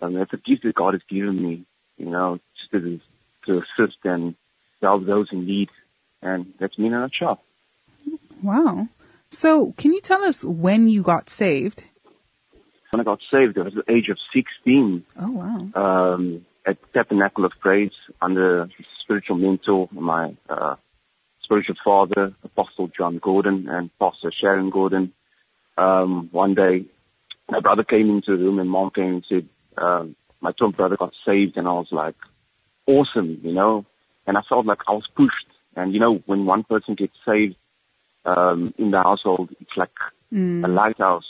Um, 0.00 0.16
it's 0.16 0.32
a 0.32 0.38
gift 0.38 0.62
that 0.62 0.74
God 0.74 0.94
has 0.94 1.02
given 1.08 1.42
me. 1.42 1.64
You 1.98 2.06
know, 2.06 2.40
just 2.56 2.70
to, 2.72 3.00
to 3.46 3.62
assist 3.62 3.98
and 4.04 4.34
help 4.80 5.04
those 5.04 5.28
in 5.32 5.44
need. 5.44 5.70
And 6.22 6.54
that's 6.58 6.78
me 6.78 6.86
in 6.86 6.94
a 6.94 7.00
nutshell. 7.00 7.42
Wow. 8.42 8.88
So, 9.30 9.72
can 9.72 9.92
you 9.92 10.00
tell 10.00 10.22
us 10.22 10.44
when 10.44 10.88
you 10.88 11.02
got 11.02 11.28
saved? 11.28 11.84
When 12.90 13.00
I 13.00 13.04
got 13.04 13.20
saved, 13.30 13.58
I 13.58 13.62
was 13.62 13.76
at 13.76 13.86
the 13.86 13.92
age 13.92 14.08
of 14.08 14.18
16. 14.34 15.04
Oh, 15.18 15.30
wow. 15.30 16.14
um, 16.14 16.46
at 16.64 16.76
Tabernacle 16.92 17.44
of 17.44 17.52
Praise 17.58 17.92
under 18.20 18.68
spiritual 19.00 19.36
mentor, 19.36 19.88
my 19.90 20.34
uh, 20.48 20.76
spiritual 21.42 21.76
father, 21.84 22.34
Apostle 22.44 22.88
John 22.88 23.18
Gordon 23.18 23.68
and 23.68 23.90
Pastor 23.98 24.30
Sharon 24.30 24.70
Gordon. 24.70 25.12
Um, 25.76 26.28
one 26.30 26.54
day, 26.54 26.84
my 27.50 27.60
brother 27.60 27.84
came 27.84 28.10
into 28.10 28.36
the 28.36 28.44
room 28.44 28.58
and 28.58 28.70
mom 28.70 28.90
came 28.90 29.14
and 29.14 29.24
said, 29.28 29.48
um, 29.76 30.16
my 30.40 30.52
twin 30.52 30.70
brother 30.70 30.96
got 30.96 31.14
saved 31.24 31.56
and 31.56 31.66
I 31.66 31.72
was 31.72 31.88
like, 31.90 32.16
awesome, 32.86 33.40
you 33.42 33.52
know, 33.52 33.84
and 34.26 34.36
I 34.36 34.42
felt 34.48 34.66
like 34.66 34.82
I 34.88 34.92
was 34.92 35.06
pushed. 35.14 35.46
And 35.76 35.92
you 35.94 36.00
know, 36.00 36.14
when 36.26 36.44
one 36.46 36.64
person 36.64 36.94
gets 36.94 37.16
saved, 37.26 37.56
um, 38.24 38.72
in 38.78 38.90
the 38.90 39.02
household, 39.02 39.50
it's 39.60 39.76
like 39.76 39.90
a 40.32 40.68
lighthouse. 40.68 41.26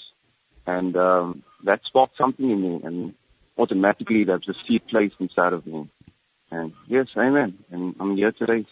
And, 0.67 0.97
um, 0.97 1.43
that 1.65 1.81
sparked 1.85 2.17
something 2.17 2.49
in 2.51 2.61
me 2.61 2.81
and 2.85 3.15
automatically 3.57 4.25
there's 4.25 4.49
a 4.49 4.55
seed 4.67 4.83
placed 4.89 5.17
inside 5.21 5.53
of 5.53 5.67
me. 5.67 5.89
And 6.51 6.73
yes, 6.87 7.07
amen. 7.17 7.59
And 7.71 7.95
I'm 7.99 8.17
here 8.17 8.33
today, 8.33 8.67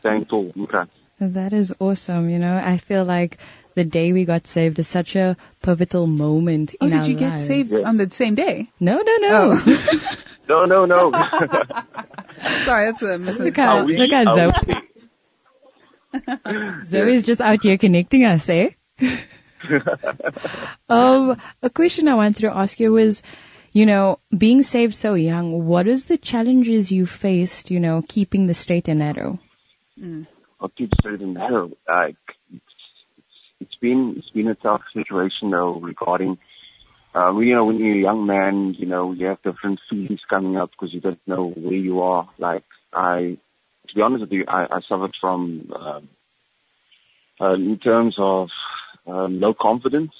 staying 0.00 0.24
tall 0.26 0.52
in 0.56 0.66
Christ. 0.66 0.90
That 1.20 1.52
is 1.52 1.74
awesome. 1.78 2.28
You 2.28 2.38
know, 2.40 2.56
I 2.62 2.76
feel 2.78 3.04
like 3.04 3.38
the 3.74 3.84
day 3.84 4.12
we 4.12 4.24
got 4.24 4.46
saved 4.46 4.78
is 4.78 4.88
such 4.88 5.14
a 5.16 5.36
pivotal 5.62 6.06
moment 6.06 6.74
Oh, 6.80 6.86
in 6.86 6.90
did 6.92 7.00
our 7.00 7.06
you 7.06 7.14
get 7.14 7.30
lives. 7.30 7.46
saved 7.46 7.72
on 7.74 7.96
the 7.96 8.10
same 8.10 8.34
day? 8.34 8.66
No, 8.80 8.96
no, 8.96 9.16
no. 9.20 9.58
Oh. 9.64 9.98
No, 10.46 10.66
no, 10.66 10.84
no. 10.84 11.10
Sorry, 12.64 12.86
that's 12.90 13.00
a 13.02 13.16
Look 13.16 13.56
how, 13.56 13.84
misunderstanding. 13.86 13.98
look 13.98 14.12
I 14.12 14.24
how 14.24 14.46
wish- 14.48 14.54
Zoe, 14.74 14.82
Zoe's 16.84 17.24
just 17.24 17.40
out 17.40 17.62
here 17.62 17.78
connecting 17.78 18.24
us, 18.24 18.48
eh? 18.48 18.70
um, 20.88 21.36
a 21.62 21.70
question 21.70 22.08
I 22.08 22.14
wanted 22.14 22.40
to 22.42 22.56
ask 22.56 22.78
you 22.78 22.92
was, 22.92 23.22
you 23.72 23.86
know, 23.86 24.20
being 24.36 24.62
saved 24.62 24.94
so 24.94 25.14
young, 25.14 25.66
what 25.66 25.88
is 25.88 26.04
the 26.04 26.18
challenges 26.18 26.92
you 26.92 27.06
faced, 27.06 27.70
you 27.70 27.80
know, 27.80 28.02
keeping 28.06 28.46
the 28.46 28.54
straight 28.54 28.88
and 28.88 29.00
narrow? 29.00 29.38
I'll 30.60 30.68
keep 30.68 30.94
straight 31.00 31.20
and 31.20 31.34
narrow. 31.34 31.72
Like, 31.88 32.16
it's, 32.52 32.64
it's, 33.18 33.26
it's 33.60 33.74
been, 33.76 34.14
it's 34.18 34.30
been 34.30 34.48
a 34.48 34.54
tough 34.54 34.82
situation 34.92 35.50
though 35.50 35.74
regarding, 35.74 36.38
um, 37.14 37.42
you 37.42 37.54
know, 37.54 37.64
when 37.64 37.78
you're 37.78 37.96
a 37.96 37.98
young 37.98 38.26
man, 38.26 38.74
you 38.74 38.86
know, 38.86 39.12
you 39.12 39.26
have 39.26 39.42
different 39.42 39.80
feelings 39.90 40.20
coming 40.28 40.56
up 40.56 40.70
because 40.70 40.92
you 40.92 41.00
don't 41.00 41.20
know 41.26 41.48
where 41.48 41.74
you 41.74 42.02
are. 42.02 42.28
Like, 42.38 42.64
I, 42.92 43.38
to 43.88 43.94
be 43.94 44.02
honest 44.02 44.22
with 44.22 44.32
you, 44.32 44.44
I, 44.48 44.66
I 44.70 44.80
suffered 44.88 45.14
from, 45.20 45.72
um, 45.74 46.08
uh, 47.40 47.54
in 47.54 47.78
terms 47.78 48.16
of, 48.18 48.50
um, 49.06 49.40
low 49.40 49.54
confidence 49.54 50.12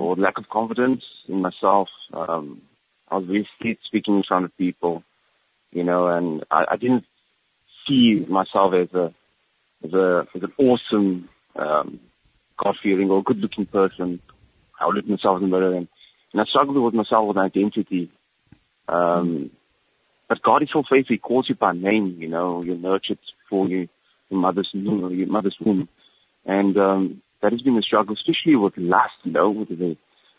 or 0.00 0.16
lack 0.16 0.38
of 0.38 0.48
confidence 0.48 1.04
in 1.28 1.40
myself. 1.42 1.88
Um, 2.12 2.62
I 3.08 3.16
was 3.16 3.46
scared 3.58 3.78
speaking 3.84 4.16
in 4.16 4.22
front 4.22 4.44
of 4.44 4.56
people, 4.56 5.02
you 5.72 5.84
know, 5.84 6.08
and 6.08 6.44
I, 6.50 6.66
I 6.72 6.76
didn't 6.76 7.04
see 7.86 8.24
myself 8.28 8.74
as 8.74 8.92
a, 8.94 9.14
as 9.84 9.92
a, 9.92 10.26
as 10.34 10.42
an 10.42 10.52
awesome, 10.58 11.28
um, 11.56 12.00
God-fearing 12.56 13.10
or 13.10 13.22
good-looking 13.22 13.66
person. 13.66 14.20
I 14.80 14.86
would 14.86 14.96
look 14.96 15.08
myself 15.08 15.42
in 15.42 15.50
the 15.50 15.58
mirror 15.58 15.74
and, 15.74 15.88
and 16.32 16.40
I 16.40 16.44
struggled 16.44 16.76
with 16.76 16.94
myself 16.94 17.26
with 17.28 17.36
identity. 17.36 18.10
Um, 18.88 19.50
but 20.28 20.42
God 20.42 20.62
is 20.62 20.70
so 20.70 20.82
faithful. 20.82 21.14
He 21.14 21.18
calls 21.18 21.48
you 21.48 21.54
by 21.54 21.72
name, 21.72 22.16
you 22.18 22.28
know, 22.28 22.62
you're 22.62 22.76
nurtured 22.76 23.18
for 23.48 23.68
you, 23.68 23.88
your 24.30 24.40
mother's 24.40 24.70
womb, 24.74 25.14
your 25.14 25.28
mother's 25.28 25.58
womb. 25.60 25.88
And, 26.44 26.76
um, 26.76 27.22
that 27.40 27.52
has 27.52 27.60
been 27.60 27.76
a 27.76 27.82
struggle, 27.82 28.14
especially 28.14 28.56
with 28.56 28.78
lust, 28.78 29.14
you 29.22 29.32
know, 29.32 29.50
with 29.50 29.70
a, 29.70 29.96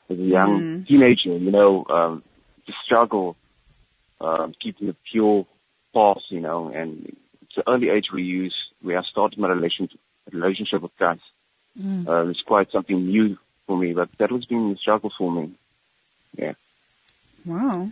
as 0.09 0.19
a 0.19 0.21
young 0.21 0.83
teenager, 0.87 1.37
you 1.37 1.51
know, 1.51 1.85
um, 1.87 2.23
the 2.65 2.73
struggle, 2.83 3.35
um, 4.19 4.53
keeping 4.59 4.89
a 4.89 4.95
pure 5.11 5.45
path, 5.93 6.23
you 6.29 6.41
know, 6.41 6.69
and 6.69 7.15
it's 7.43 7.55
the 7.55 7.69
early 7.69 7.89
age 7.89 8.11
we 8.11 8.23
use, 8.23 8.55
we 8.83 8.95
are 8.95 9.03
starting 9.03 9.39
my 9.41 9.49
relationship, 9.49 9.99
relationship 10.31 10.81
with 10.81 10.95
Christ. 10.97 11.21
Uh, 12.07 12.27
it's 12.27 12.41
quite 12.41 12.71
something 12.71 13.05
new 13.05 13.37
for 13.67 13.77
me, 13.77 13.93
but 13.93 14.09
that 14.17 14.31
has 14.31 14.45
been 14.45 14.71
a 14.71 14.77
struggle 14.77 15.11
for 15.15 15.31
me. 15.31 15.51
Yeah. 16.35 16.53
Wow. 17.45 17.91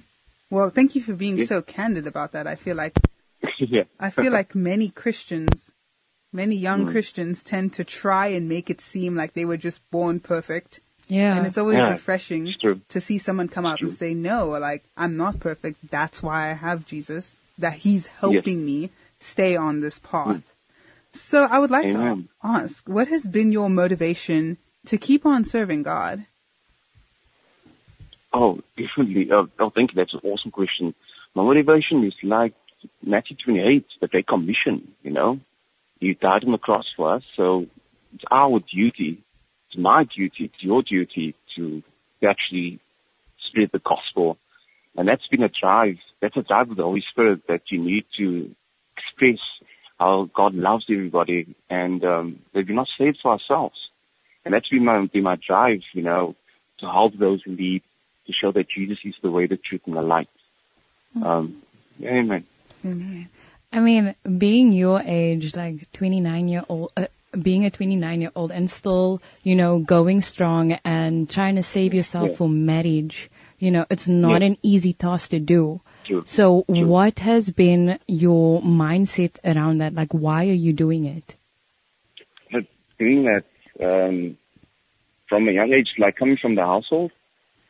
Well, 0.53 0.69
thank 0.69 0.95
you 0.95 1.01
for 1.01 1.15
being 1.15 1.39
Yeah. 1.39 1.45
so 1.45 1.61
candid 1.63 2.05
about 2.05 2.33
that. 2.33 2.45
I 2.45 2.55
feel 2.55 2.75
like 2.75 2.95
yeah. 3.57 3.85
I 3.99 4.11
feel 4.11 4.31
like 4.31 4.53
many 4.53 4.89
Christians, 4.89 5.71
many 6.31 6.57
young 6.57 6.85
mm. 6.85 6.91
Christians 6.91 7.43
tend 7.43 7.73
to 7.73 7.83
try 7.83 8.27
and 8.27 8.47
make 8.47 8.69
it 8.69 8.79
seem 8.79 9.15
like 9.15 9.33
they 9.33 9.45
were 9.45 9.57
just 9.57 9.81
born 9.89 10.19
perfect. 10.19 10.79
Yeah. 11.07 11.35
And 11.35 11.47
it's 11.47 11.57
always 11.57 11.77
Yeah, 11.77 11.89
refreshing 11.89 12.47
it's 12.47 12.83
to 12.89 13.01
see 13.01 13.17
someone 13.17 13.47
come 13.47 13.65
out 13.65 13.81
and 13.81 13.91
say, 13.91 14.13
no, 14.13 14.49
like, 14.49 14.83
I'm 14.95 15.17
not 15.17 15.39
perfect. 15.39 15.89
That's 15.89 16.21
why 16.21 16.51
I 16.51 16.53
have 16.53 16.85
Jesus, 16.85 17.35
that 17.57 17.73
he's 17.73 18.05
helping 18.07 18.63
me 18.63 18.91
stay 19.19 19.55
on 19.55 19.81
this 19.81 19.99
path. 19.99 20.37
Mm. 20.37 21.17
So 21.17 21.43
I 21.43 21.57
would 21.59 21.71
like 21.71 21.85
Amen. 21.95 22.23
to 22.23 22.47
ask, 22.47 22.87
what 22.87 23.07
has 23.07 23.25
been 23.25 23.51
your 23.51 23.69
motivation 23.69 24.57
to 24.87 24.97
keep 24.97 25.25
on 25.25 25.45
serving 25.45 25.81
God? 25.83 26.25
Oh, 28.33 28.59
definitely. 28.75 29.31
Oh, 29.31 29.47
oh, 29.59 29.69
thank 29.69 29.91
you. 29.91 29.95
That's 29.95 30.13
an 30.13 30.21
awesome 30.23 30.51
question. 30.51 30.95
My 31.35 31.43
motivation 31.43 32.03
is 32.03 32.15
like 32.23 32.53
Matthew 33.01 33.37
28, 33.37 33.85
the 34.01 34.07
Great 34.07 34.27
Commission, 34.27 34.93
you 35.03 35.11
know. 35.11 35.39
You 35.99 36.15
died 36.15 36.43
on 36.43 36.51
the 36.51 36.57
cross 36.57 36.85
for 36.97 37.15
us, 37.15 37.23
so 37.35 37.67
it's 38.13 38.25
our 38.29 38.59
duty, 38.59 39.23
it's 39.67 39.77
my 39.77 40.03
duty, 40.03 40.45
it's 40.45 40.63
your 40.63 40.81
duty 40.81 41.35
to 41.55 41.81
actually 42.21 42.79
spread 43.39 43.69
the 43.71 43.79
gospel. 43.79 44.37
And 44.97 45.07
that's 45.07 45.27
been 45.27 45.43
a 45.43 45.49
drive, 45.49 45.97
that's 46.19 46.35
a 46.35 46.43
drive 46.43 46.71
of 46.71 46.77
the 46.77 46.83
Holy 46.83 47.05
Spirit 47.09 47.47
that 47.47 47.71
you 47.71 47.79
need 47.79 48.05
to 48.17 48.53
express 48.97 49.39
how 49.99 50.25
God 50.25 50.55
loves 50.55 50.85
everybody 50.89 51.55
and 51.69 52.03
um, 52.03 52.39
that 52.53 52.67
we're 52.67 52.75
not 52.75 52.89
saved 52.97 53.19
for 53.21 53.31
ourselves. 53.31 53.89
And 54.43 54.53
that's 54.53 54.67
been 54.67 54.83
my, 54.83 55.05
been 55.05 55.23
my 55.23 55.37
drive, 55.37 55.81
you 55.93 56.01
know, 56.01 56.35
to 56.79 56.91
help 56.91 57.13
those 57.17 57.41
who 57.43 57.55
need, 57.55 57.83
to 58.27 58.33
show 58.33 58.51
that 58.51 58.67
Jesus 58.69 58.99
is 59.03 59.15
the 59.21 59.31
way, 59.31 59.47
the 59.47 59.57
truth, 59.57 59.81
and 59.85 59.95
the 59.95 60.01
light. 60.01 60.29
Um, 61.21 61.61
amen. 62.01 62.45
Amen. 62.85 63.29
I 63.71 63.79
mean, 63.79 64.15
being 64.37 64.71
your 64.71 65.01
age, 65.01 65.55
like 65.55 65.91
29 65.93 66.47
year 66.47 66.63
old, 66.69 66.91
uh, 66.95 67.07
being 67.39 67.65
a 67.65 67.71
29 67.71 68.21
year 68.21 68.31
old 68.35 68.51
and 68.51 68.69
still, 68.69 69.21
you 69.43 69.55
know, 69.55 69.79
going 69.79 70.21
strong 70.21 70.73
and 70.85 71.29
trying 71.29 71.55
to 71.55 71.63
save 71.63 71.93
yourself 71.93 72.29
Yeah. 72.29 72.35
for 72.35 72.49
marriage, 72.49 73.29
you 73.59 73.71
know, 73.71 73.85
it's 73.89 74.07
not 74.07 74.41
Yeah. 74.41 74.47
an 74.47 74.57
easy 74.61 74.93
task 74.93 75.31
to 75.31 75.39
do. 75.39 75.81
True. 76.05 76.23
So 76.25 76.65
True. 76.69 76.85
what 76.85 77.19
has 77.19 77.49
been 77.49 77.97
your 78.07 78.61
mindset 78.61 79.39
around 79.43 79.79
that? 79.79 79.93
Like, 79.95 80.13
why 80.13 80.47
are 80.49 80.59
you 80.67 80.73
doing 80.73 81.05
it? 81.05 81.35
But 82.51 82.65
doing 82.99 83.23
that 83.23 83.45
um, 83.79 84.37
from 85.27 85.47
a 85.47 85.51
young 85.51 85.73
age, 85.73 85.93
like 85.97 86.15
coming 86.15 86.37
from 86.37 86.55
the 86.55 86.65
household, 86.65 87.11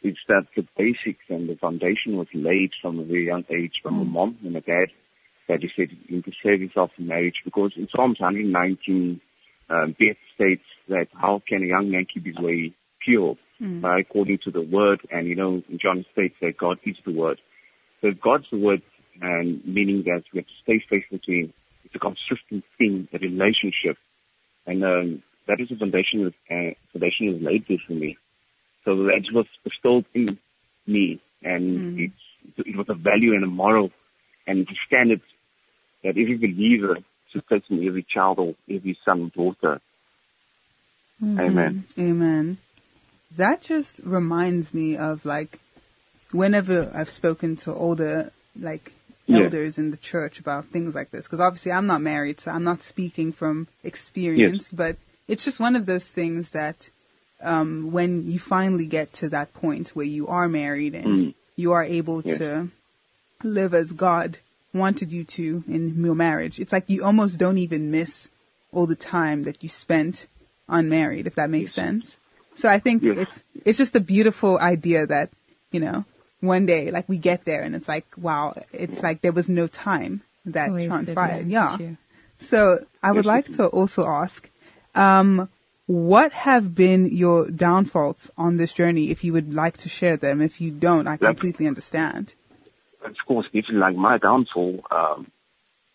it's 0.03 0.19
that 0.27 0.47
the 0.55 0.67
basics 0.77 1.23
and 1.29 1.49
the 1.49 1.55
foundation 1.55 2.17
was 2.17 2.27
laid 2.33 2.71
from 2.81 2.99
a 2.99 3.03
very 3.03 3.25
young 3.25 3.45
age 3.49 3.79
from 3.81 3.99
a 4.01 4.05
mom 4.05 4.37
and 4.43 4.55
a 4.55 4.61
dad 4.61 4.89
that 5.47 5.61
you 5.63 5.69
said 5.75 5.89
you 5.91 6.17
need 6.17 6.25
to 6.25 6.31
save 6.43 6.61
yourself 6.61 6.91
marriage 6.97 7.41
because 7.43 7.71
in 7.75 7.87
Psalms 7.89 8.19
119, 8.19 9.21
um, 9.69 9.95
Beth 9.97 10.17
states 10.35 10.65
that 10.89 11.07
how 11.13 11.41
can 11.47 11.63
a 11.63 11.67
young 11.67 11.89
man 11.89 12.05
keep 12.05 12.25
his 12.25 12.35
way 12.37 12.73
pure 12.99 13.37
by 13.81 13.99
according 13.99 14.39
to 14.39 14.51
the 14.51 14.61
word 14.61 15.01
and 15.11 15.27
you 15.27 15.35
know 15.35 15.63
John 15.77 16.05
states 16.11 16.35
that 16.41 16.57
God 16.57 16.79
is 16.83 16.97
the 17.05 17.13
word. 17.13 17.39
So 18.01 18.11
God's 18.11 18.49
the 18.51 18.59
word 18.59 18.81
and 19.21 19.65
meaning 19.65 20.03
that 20.03 20.23
we 20.33 20.39
have 20.39 20.47
to 20.47 20.53
stay 20.63 20.79
faithful 20.89 21.19
to 21.19 21.31
him. 21.31 21.53
It's 21.85 21.95
a 21.95 21.99
consistent 21.99 22.63
thing, 22.77 23.07
a 23.13 23.19
relationship. 23.19 23.97
And 24.65 24.83
um, 24.83 25.23
that 25.47 25.59
is 25.59 25.69
the 25.69 25.75
foundation 25.75 26.23
that 26.23 26.33
uh, 26.49 26.73
foundation 26.91 27.35
is 27.35 27.41
laid 27.41 27.65
there 27.67 27.77
for 27.85 27.93
me. 27.93 28.17
So 28.85 29.03
that 29.03 29.25
was 29.31 29.45
bestowed 29.63 30.05
in 30.13 30.37
me, 30.85 31.19
and 31.41 31.79
mm-hmm. 31.79 31.99
it's, 31.99 32.67
it 32.67 32.75
was 32.75 32.89
a 32.89 32.93
value 32.93 33.33
and 33.33 33.43
a 33.43 33.47
moral 33.47 33.91
and 34.45 34.67
a 34.67 34.75
standard 34.85 35.21
that 36.03 36.17
every 36.17 36.35
believer 36.35 36.97
should 37.31 37.47
place 37.47 37.63
in 37.69 37.87
every 37.87 38.03
child 38.03 38.39
or 38.39 38.55
every 38.69 38.97
son 39.05 39.21
or 39.23 39.29
daughter. 39.29 39.81
Mm-hmm. 41.23 41.39
Amen. 41.39 41.85
Amen. 41.97 42.57
That 43.37 43.61
just 43.61 44.01
reminds 44.03 44.73
me 44.73 44.97
of 44.97 45.25
like 45.25 45.59
whenever 46.31 46.91
I've 46.93 47.09
spoken 47.09 47.55
to 47.57 47.73
older 47.73 48.31
like 48.59 48.91
Yeah. 49.25 49.43
elders 49.43 49.77
in 49.77 49.89
the 49.91 49.97
church 49.97 50.39
about 50.39 50.65
things 50.65 50.93
like 50.93 51.09
this 51.09 51.23
because 51.25 51.39
obviously 51.39 51.71
I'm 51.71 51.87
not 51.87 52.01
married 52.01 52.41
so 52.41 52.51
I'm 52.51 52.65
not 52.65 52.81
speaking 52.81 53.31
from 53.31 53.67
experience 53.81 54.71
but 54.71 54.97
it's 55.29 55.45
just 55.45 55.61
one 55.61 55.77
of 55.77 55.85
those 55.85 56.09
things 56.09 56.51
that 56.51 56.89
um 57.43 57.91
when 57.91 58.29
you 58.31 58.39
finally 58.39 58.87
get 58.87 59.13
to 59.13 59.29
that 59.29 59.53
point 59.53 59.89
where 59.89 60.05
you 60.05 60.27
are 60.27 60.47
married 60.49 60.95
and 60.95 61.07
Mm. 61.19 61.33
you 61.55 61.71
are 61.73 61.83
able 61.83 62.21
Yes. 62.21 62.37
to 62.37 62.69
live 63.43 63.73
as 63.73 63.91
God 63.91 64.37
wanted 64.73 65.11
you 65.11 65.23
to 65.25 65.63
in 65.67 66.03
your 66.03 66.15
marriage 66.15 66.59
it's 66.59 66.73
like 66.73 66.89
you 66.89 67.03
almost 67.03 67.39
don't 67.39 67.57
even 67.59 67.91
miss 67.91 68.31
all 68.71 68.87
the 68.87 68.95
time 68.95 69.43
that 69.43 69.61
you 69.61 69.69
spent 69.69 70.25
unmarried 70.67 71.27
if 71.27 71.35
that 71.35 71.49
makes 71.49 71.71
Yes. 71.71 71.75
sense 71.75 72.19
so 72.55 72.69
I 72.69 72.79
think 72.79 73.03
Yes. 73.03 73.17
it's 73.17 73.43
it's 73.65 73.77
just 73.77 73.95
a 73.95 73.99
beautiful 73.99 74.57
idea 74.57 75.05
that 75.07 75.29
you 75.71 75.79
know 75.79 76.05
one 76.39 76.65
day 76.65 76.91
like 76.91 77.07
we 77.07 77.17
get 77.17 77.45
there 77.45 77.61
and 77.61 77.75
it's 77.75 77.87
like 77.87 78.05
wow 78.17 78.53
it's 78.71 79.03
like 79.03 79.21
there 79.21 79.31
was 79.31 79.49
no 79.49 79.67
time 79.67 80.21
that 80.45 80.71
Wasted, 80.71 80.89
transpired 80.89 81.47
yeah, 81.49 81.77
yeah 81.79 81.95
so 82.37 82.79
I 83.01 83.11
would 83.11 83.25
Yes, 83.25 83.35
like 83.35 83.47
to 83.57 83.67
also 83.67 84.05
ask 84.05 84.49
um 84.95 85.49
what 85.85 86.31
have 86.31 86.73
been 86.73 87.09
your 87.09 87.49
downfalls 87.49 88.31
on 88.37 88.57
this 88.57 88.73
journey? 88.73 89.11
If 89.11 89.23
you 89.23 89.33
would 89.33 89.53
like 89.53 89.77
to 89.77 89.89
share 89.89 90.17
them. 90.17 90.41
If 90.41 90.61
you 90.61 90.71
don't 90.71 91.07
I 91.07 91.17
completely 91.17 91.67
understand. 91.67 92.33
Of 93.03 93.15
course, 93.27 93.45
definitely 93.47 93.77
like 93.77 93.95
my 93.97 94.17
downfall, 94.17 94.85
um, 94.89 95.29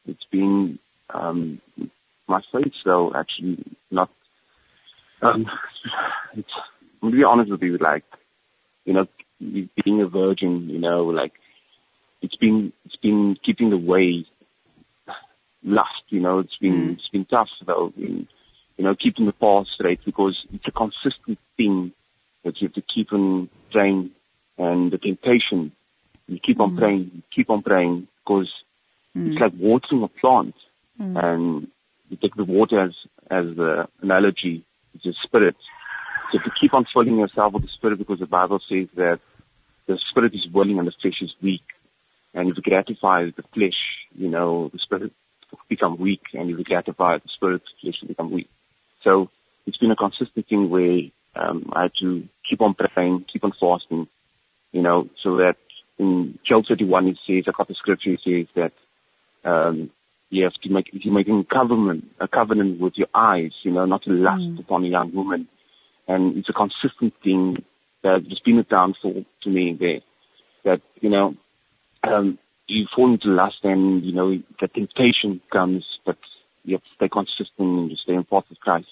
it's 0.07 0.25
been 0.25 0.79
um, 1.09 1.61
my 2.27 2.43
faith, 2.53 2.75
though, 2.85 3.15
actually 3.15 3.65
not. 3.91 4.11
Um, 5.23 5.51
it's, 6.35 6.53
I'm 7.03 7.11
gonna 7.11 7.17
be 7.17 7.25
honest 7.25 7.51
with 7.51 7.63
you, 7.63 7.79
like, 7.79 8.05
you 8.85 8.93
know, 8.93 9.09
being 9.41 10.03
a 10.03 10.07
virgin, 10.07 10.69
you 10.69 10.79
know, 10.79 11.05
like, 11.05 11.33
it's 12.21 12.37
been 12.37 12.73
it's 12.85 12.97
been 12.97 13.37
keeping 13.43 13.71
the 13.71 13.79
way 13.79 14.27
lust, 15.63 16.05
you 16.09 16.21
know, 16.21 16.41
it's 16.41 16.57
been 16.57 16.93
it's 16.93 17.09
been 17.09 17.25
tough 17.25 17.51
though, 17.65 17.93
in, 17.97 18.29
you 18.79 18.85
know, 18.85 18.95
keeping 18.95 19.27
the 19.27 19.33
path 19.33 19.67
straight 19.67 20.01
because 20.05 20.47
it's 20.53 20.67
a 20.69 20.73
consistent 20.73 21.39
thing 21.57 21.93
that 22.45 22.61
you 22.61 22.69
have 22.69 22.75
to 22.75 22.83
keep 22.83 23.13
on 23.13 23.51
praying, 23.71 24.13
and 24.57 24.91
the 24.91 24.99
temptation 24.99 25.73
you 26.29 26.39
keep 26.39 26.61
on 26.61 26.73
mm. 26.73 26.79
praying, 26.79 27.11
you 27.15 27.23
keep 27.31 27.51
on 27.51 27.63
praying 27.63 28.07
because 28.25 28.53
mm. 29.17 29.33
it's 29.33 29.41
like 29.41 29.53
watering 29.59 30.03
a 30.03 30.09
plant 30.09 30.55
mm. 31.01 31.23
and 31.23 31.69
you 32.09 32.17
take 32.17 32.35
the 32.35 32.45
water 32.45 32.81
as, 32.81 32.95
as 33.31 33.47
the 33.57 33.89
analogy, 34.03 34.65
it's 34.95 35.07
a 35.07 35.13
spirit. 35.25 35.57
So 36.31 36.39
to 36.39 36.51
keep 36.51 36.75
on 36.75 36.85
filling 36.85 37.19
yourself 37.19 37.55
with 37.55 37.63
the 37.63 37.69
spirit 37.69 37.99
because 37.99 38.21
the 38.21 38.27
Bible 38.27 38.61
says 38.69 38.89
that 38.95 39.21
the 39.87 39.99
spirit 39.99 40.35
is 40.35 40.47
willing 40.49 40.79
and 40.79 40.87
the 40.87 40.93
flesh 40.93 41.23
is 41.23 41.35
weak. 41.41 41.65
And 42.35 42.51
if 42.51 42.57
you 42.59 42.63
gratify 42.63 43.25
the 43.25 43.45
flesh, 43.55 44.07
you 44.15 44.29
know, 44.29 44.69
the 44.69 44.79
spirit 44.79 45.13
become 45.69 45.97
weak 45.97 46.21
and 46.35 46.51
if 46.51 46.59
you 46.59 46.65
gratify 46.65 47.17
the 47.19 47.29
spirit, 47.29 47.63
the 47.65 47.91
flesh 47.91 48.03
will 48.03 48.09
become 48.09 48.31
weak. 48.31 48.51
So 49.09 49.31
it's 49.67 49.79
been 49.79 49.91
a 49.91 49.97
consistent 49.97 50.47
thing 50.49 50.69
where 50.69 51.01
um, 51.35 51.73
I 51.73 51.85
had 51.85 51.93
to 52.01 52.29
keep 52.47 52.61
on 52.61 52.75
praying, 52.75 53.25
keep 53.33 53.43
on 53.43 53.53
fasting, 53.53 54.07
you 54.71 54.83
know, 54.83 55.09
so 55.23 55.39
that 55.39 55.57
in 55.99 56.39
Job 56.45 56.67
31 56.67 57.09
it 57.09 57.19
says, 57.27 57.45
I 57.49 57.53
got 57.53 57.69
the 57.69 57.75
scripture, 57.75 58.11
it 58.11 58.21
says 58.23 58.47
that 58.55 58.73
um, 59.51 59.91
you 60.29 60.45
have 60.45 60.53
to 60.53 60.69
make, 60.69 60.91
you're 60.93 61.15
making 61.15 61.41
a 61.41 61.45
covenant, 61.45 62.05
a 62.21 62.29
covenant 62.29 62.81
with 62.81 62.99
your 62.99 63.09
eyes, 63.15 63.53
you 63.63 63.71
know, 63.71 63.87
not 63.87 64.03
to 64.03 64.11
lust 64.11 64.61
upon 64.61 64.85
a 64.85 64.89
young 64.89 65.15
woman. 65.15 65.49
And 66.07 66.37
it's 66.37 66.51
a 66.51 66.53
consistent 66.53 67.15
thing 67.25 67.65
that 68.03 68.25
has 68.29 68.41
been 68.41 68.59
a 68.59 68.63
downfall 68.63 69.25
to 69.41 69.49
me 69.49 69.73
there, 69.73 70.01
that, 70.65 70.83
you 71.01 71.09
know, 71.09 71.35
um, 72.03 72.39
you 72.67 72.87
fall 72.95 73.11
into 73.11 73.29
lust 73.29 73.61
and, 73.65 74.05
you 74.05 74.13
know, 74.13 74.43
the 74.61 74.69
temptation 74.69 75.41
comes, 75.51 75.99
but 76.05 76.19
you 76.65 76.75
have 76.75 76.83
to 76.83 76.95
stay 76.97 77.09
consistent 77.09 77.49
and 77.59 77.91
you 77.91 77.97
stay 77.97 78.13
in 78.13 78.25
path 78.25 78.45
with 78.51 78.61
Christ. 78.61 78.89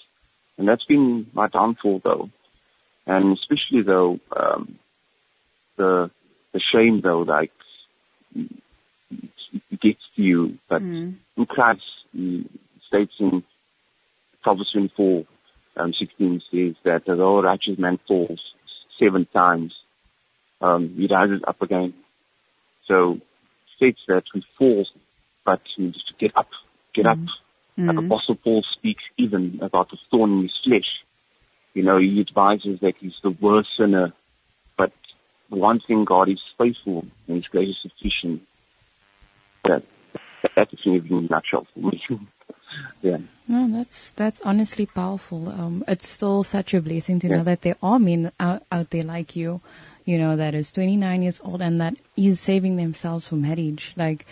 And 0.57 0.67
that's 0.67 0.85
been 0.85 1.27
my 1.33 1.47
downfall 1.47 1.99
though. 2.03 2.29
And 3.05 3.37
especially 3.37 3.81
though, 3.81 4.19
um, 4.35 4.79
the, 5.75 6.11
the 6.51 6.59
shame 6.59 7.01
though, 7.01 7.21
like, 7.21 7.51
gets 9.79 10.03
to 10.15 10.21
you, 10.21 10.57
but 10.67 10.81
in 11.37 11.45
Christ, 11.45 11.83
he 12.11 12.45
states 12.87 13.13
in 13.19 13.43
Proverbs 14.41 14.71
24, 14.71 15.25
um, 15.77 15.93
16 15.93 16.41
says 16.51 16.75
that 16.83 17.05
though 17.05 17.39
a 17.39 17.43
righteous 17.43 17.77
man 17.77 17.97
falls 18.07 18.53
seven 18.99 19.25
times, 19.25 19.77
um, 20.61 20.89
he 20.95 21.07
rises 21.07 21.41
up 21.47 21.61
again. 21.61 21.93
So 22.85 23.19
states 23.75 24.01
that 24.07 24.23
we 24.33 24.43
fall, 24.57 24.85
but 25.45 25.61
we 25.77 25.85
need 25.85 25.93
to 25.93 26.13
get 26.17 26.35
up, 26.35 26.49
get 26.93 27.05
up. 27.05 27.19
Like 27.77 27.97
Apostle 27.97 28.35
Paul 28.35 28.63
speaks 28.63 29.03
even 29.17 29.59
about 29.61 29.89
the 29.91 29.97
thorn 30.09 30.31
in 30.33 30.41
his 30.43 30.57
flesh. 30.63 31.03
You 31.73 31.83
know, 31.83 31.97
he 31.97 32.19
advises 32.19 32.79
that 32.79 32.95
he's 32.97 33.19
the 33.21 33.29
worst 33.29 33.75
sinner, 33.77 34.13
but 34.77 34.91
one 35.49 35.79
thing 35.79 36.05
God 36.05 36.27
is 36.27 36.41
faithful 36.57 37.05
and 37.27 37.37
his 37.37 37.47
grace 37.47 37.69
is 37.69 37.77
sufficient. 37.91 38.41
That, 39.63 39.83
that's 40.55 40.71
the 40.71 40.77
thing 40.77 41.07
in 41.07 41.17
a 41.17 41.21
nutshell 41.21 41.67
for 41.73 41.79
me. 41.79 42.01
yeah. 43.01 43.17
No, 43.47 43.69
that's 43.71 44.11
that's 44.13 44.41
honestly 44.41 44.87
powerful. 44.87 45.47
Um, 45.47 45.83
it's 45.87 46.07
still 46.07 46.43
such 46.43 46.73
a 46.73 46.81
blessing 46.81 47.19
to 47.19 47.27
Yeah. 47.27 47.37
know 47.37 47.43
that 47.43 47.61
there 47.61 47.77
are 47.81 47.99
men 47.99 48.31
out, 48.39 48.63
out 48.71 48.89
there 48.89 49.03
like 49.03 49.35
you, 49.35 49.61
you 50.03 50.17
know, 50.17 50.35
that 50.35 50.55
is 50.55 50.71
29 50.71 51.21
years 51.21 51.41
old 51.43 51.61
and 51.61 51.79
that 51.81 51.95
is 52.15 52.39
saving 52.39 52.75
themselves 52.75 53.27
from 53.27 53.43
marriage. 53.43 53.93
Like, 53.95 54.25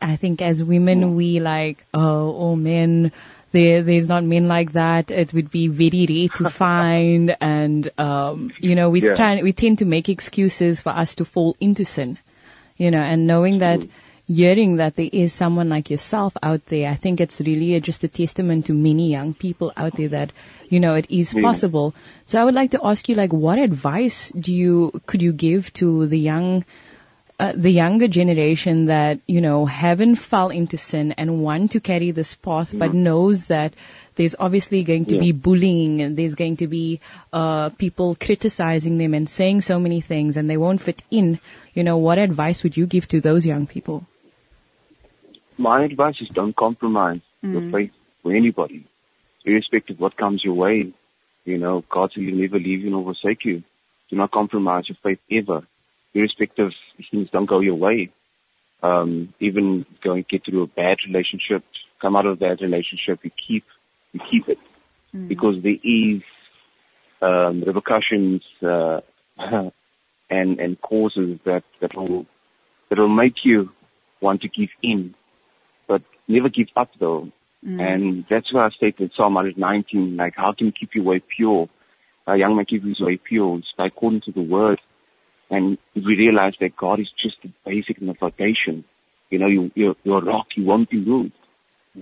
I 0.00 0.16
think 0.16 0.42
as 0.42 0.62
women, 0.62 1.14
we 1.16 1.40
like, 1.40 1.84
oh, 1.94 2.30
all 2.32 2.56
men, 2.56 3.12
there, 3.52 3.82
there's 3.82 4.08
not 4.08 4.24
men 4.24 4.48
like 4.48 4.72
that. 4.72 5.10
It 5.10 5.32
would 5.32 5.50
be 5.50 5.68
very 5.68 6.06
rare 6.08 6.28
to 6.38 6.50
find. 6.62 7.36
And, 7.40 7.88
um, 7.98 8.52
you 8.60 8.74
know, 8.74 8.90
we 8.90 9.02
Yeah. 9.02 9.14
try, 9.14 9.42
we 9.42 9.52
tend 9.52 9.78
to 9.78 9.84
make 9.84 10.08
excuses 10.08 10.80
for 10.80 10.90
us 10.90 11.14
to 11.16 11.24
fall 11.24 11.56
into 11.60 11.84
sin, 11.84 12.18
you 12.76 12.90
know, 12.90 13.00
and 13.00 13.26
knowing 13.26 13.58
that, 13.58 13.80
hearing 14.28 14.76
that 14.76 14.96
there 14.96 15.08
is 15.12 15.32
someone 15.32 15.68
like 15.68 15.88
yourself 15.88 16.36
out 16.42 16.66
there, 16.66 16.90
I 16.90 16.96
think 16.96 17.20
it's 17.20 17.40
really 17.40 17.78
just 17.80 18.02
a 18.02 18.08
testament 18.08 18.66
to 18.66 18.72
many 18.74 19.10
young 19.12 19.34
people 19.34 19.72
out 19.76 19.92
there 19.92 20.08
that, 20.08 20.32
you 20.68 20.80
know, 20.80 20.94
it 20.94 21.06
is 21.10 21.32
possible. 21.32 21.94
So 22.24 22.40
I 22.40 22.44
would 22.44 22.54
like 22.56 22.72
to 22.72 22.80
ask 22.82 23.08
you, 23.08 23.14
like, 23.14 23.32
what 23.32 23.60
advice 23.60 24.32
do 24.32 24.52
you, 24.52 25.00
could 25.06 25.22
you 25.22 25.32
give 25.32 25.72
to 25.74 26.06
the 26.06 26.18
young, 26.18 26.64
uh, 27.38 27.52
the 27.54 27.70
younger 27.70 28.08
generation 28.08 28.86
that 28.86 29.18
you 29.26 29.40
know 29.40 29.66
haven't 29.66 30.16
fell 30.16 30.48
into 30.48 30.76
sin 30.76 31.12
and 31.12 31.42
want 31.42 31.72
to 31.72 31.80
carry 31.80 32.10
this 32.10 32.34
path, 32.34 32.74
but 32.76 32.94
knows 32.94 33.46
that 33.46 33.74
there's 34.14 34.34
obviously 34.38 34.82
going 34.84 35.04
to 35.06 35.14
Yeah. 35.14 35.20
be 35.20 35.32
bullying 35.32 36.00
and 36.00 36.16
there's 36.16 36.34
going 36.34 36.56
to 36.58 36.66
be 36.66 37.00
uh, 37.32 37.68
people 37.70 38.14
criticizing 38.14 38.96
them 38.96 39.12
and 39.12 39.28
saying 39.28 39.60
so 39.60 39.78
many 39.78 40.00
things, 40.00 40.36
and 40.38 40.48
they 40.48 40.56
won't 40.56 40.80
fit 40.80 41.02
in. 41.10 41.38
You 41.74 41.84
know, 41.84 41.98
what 41.98 42.18
advice 42.18 42.62
would 42.64 42.76
you 42.76 42.86
give 42.86 43.08
to 43.08 43.20
those 43.20 43.44
young 43.44 43.66
people? 43.66 44.06
My 45.58 45.84
advice 45.84 46.20
is 46.20 46.28
don't 46.28 46.56
compromise 46.56 47.20
your 47.42 47.62
faith 47.70 47.92
for 48.22 48.32
anybody, 48.32 48.84
irrespective 49.44 49.96
of 49.96 50.00
what 50.00 50.16
comes 50.16 50.44
your 50.44 50.54
way. 50.54 50.92
You 51.44 51.58
know, 51.58 51.84
God 51.88 52.12
He'll 52.14 52.34
never 52.34 52.58
leave 52.58 52.82
you 52.82 52.90
nor 52.90 53.04
forsake 53.04 53.44
you. 53.44 53.62
Do 54.10 54.16
not 54.16 54.30
compromise 54.30 54.88
your 54.88 54.96
faith 55.02 55.18
ever, 55.30 55.66
irrespective 56.16 56.72
if 56.98 57.06
things 57.10 57.30
don't 57.30 57.46
go 57.46 57.60
your 57.60 57.74
way. 57.74 58.10
Um, 58.82 59.34
even 59.40 59.86
going 60.02 60.24
get 60.28 60.44
through 60.44 60.62
a 60.62 60.66
bad 60.66 60.98
relationship, 61.06 61.64
come 62.00 62.14
out 62.16 62.26
of 62.26 62.38
that 62.40 62.60
relationship, 62.60 63.20
you 63.22 63.30
keep 63.30 63.64
you 64.12 64.20
keep 64.30 64.48
it 64.48 64.58
because 65.28 65.62
there 65.62 65.78
is 65.82 66.22
um, 67.22 67.62
repercussions 67.62 68.42
uh, 68.62 69.00
and 70.30 70.60
and 70.60 70.80
causes 70.80 71.38
that 71.44 71.64
that 71.80 71.94
will 71.94 72.26
that 72.88 72.98
will 72.98 73.08
make 73.08 73.44
you 73.44 73.72
want 74.20 74.42
to 74.42 74.48
give 74.48 74.70
in 74.82 75.14
but 75.86 76.02
never 76.28 76.48
give 76.48 76.68
up 76.76 76.90
though. 76.98 77.30
And 77.80 78.24
that's 78.28 78.52
why 78.52 78.66
I 78.66 78.70
stated 78.70 79.12
Psalm 79.14 79.34
119, 79.34 80.16
like 80.16 80.36
how 80.36 80.52
can 80.52 80.66
you 80.66 80.72
keep 80.72 80.94
your 80.94 81.04
way 81.04 81.20
pure? 81.20 81.68
A 82.26 82.36
young 82.36 82.56
man 82.56 82.64
keep 82.64 82.84
his 82.84 83.00
way 83.00 83.16
pure. 83.16 83.58
It's 83.58 83.72
by 83.76 83.86
according 83.86 84.22
to 84.22 84.32
the 84.32 84.42
word. 84.42 84.80
And 85.50 85.78
we 85.94 86.16
realize 86.16 86.54
that 86.60 86.76
God 86.76 87.00
is 87.00 87.10
just 87.10 87.40
the 87.42 87.50
basic 87.64 87.98
and 87.98 88.08
the 88.08 88.14
foundation, 88.14 88.84
you 89.30 89.38
know, 89.38 89.46
you, 89.46 89.70
you're, 89.74 89.96
you're 90.02 90.18
a 90.18 90.24
rock, 90.24 90.56
you 90.56 90.64
won't 90.64 90.90
be 90.90 90.98
moved. 90.98 91.32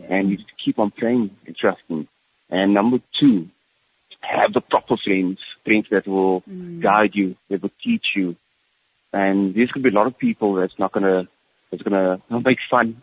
And 0.08 0.30
you 0.30 0.38
just 0.38 0.56
keep 0.56 0.78
on 0.78 0.90
praying 0.90 1.30
and 1.46 1.56
trusting. 1.56 2.08
And 2.50 2.74
number 2.74 3.00
two, 3.18 3.48
have 4.20 4.52
the 4.52 4.60
proper 4.60 4.96
friends, 4.96 5.38
friends 5.64 5.86
that 5.90 6.06
will 6.06 6.42
guide 6.80 7.14
you, 7.14 7.36
that 7.48 7.62
will 7.62 7.70
teach 7.82 8.16
you. 8.16 8.36
And 9.12 9.54
there's 9.54 9.70
gonna 9.70 9.84
be 9.84 9.90
a 9.90 9.92
lot 9.92 10.06
of 10.06 10.18
people 10.18 10.54
that's 10.54 10.78
not 10.78 10.92
gonna, 10.92 11.28
that's 11.70 11.82
gonna 11.82 12.20
make 12.30 12.58
fun 12.68 13.02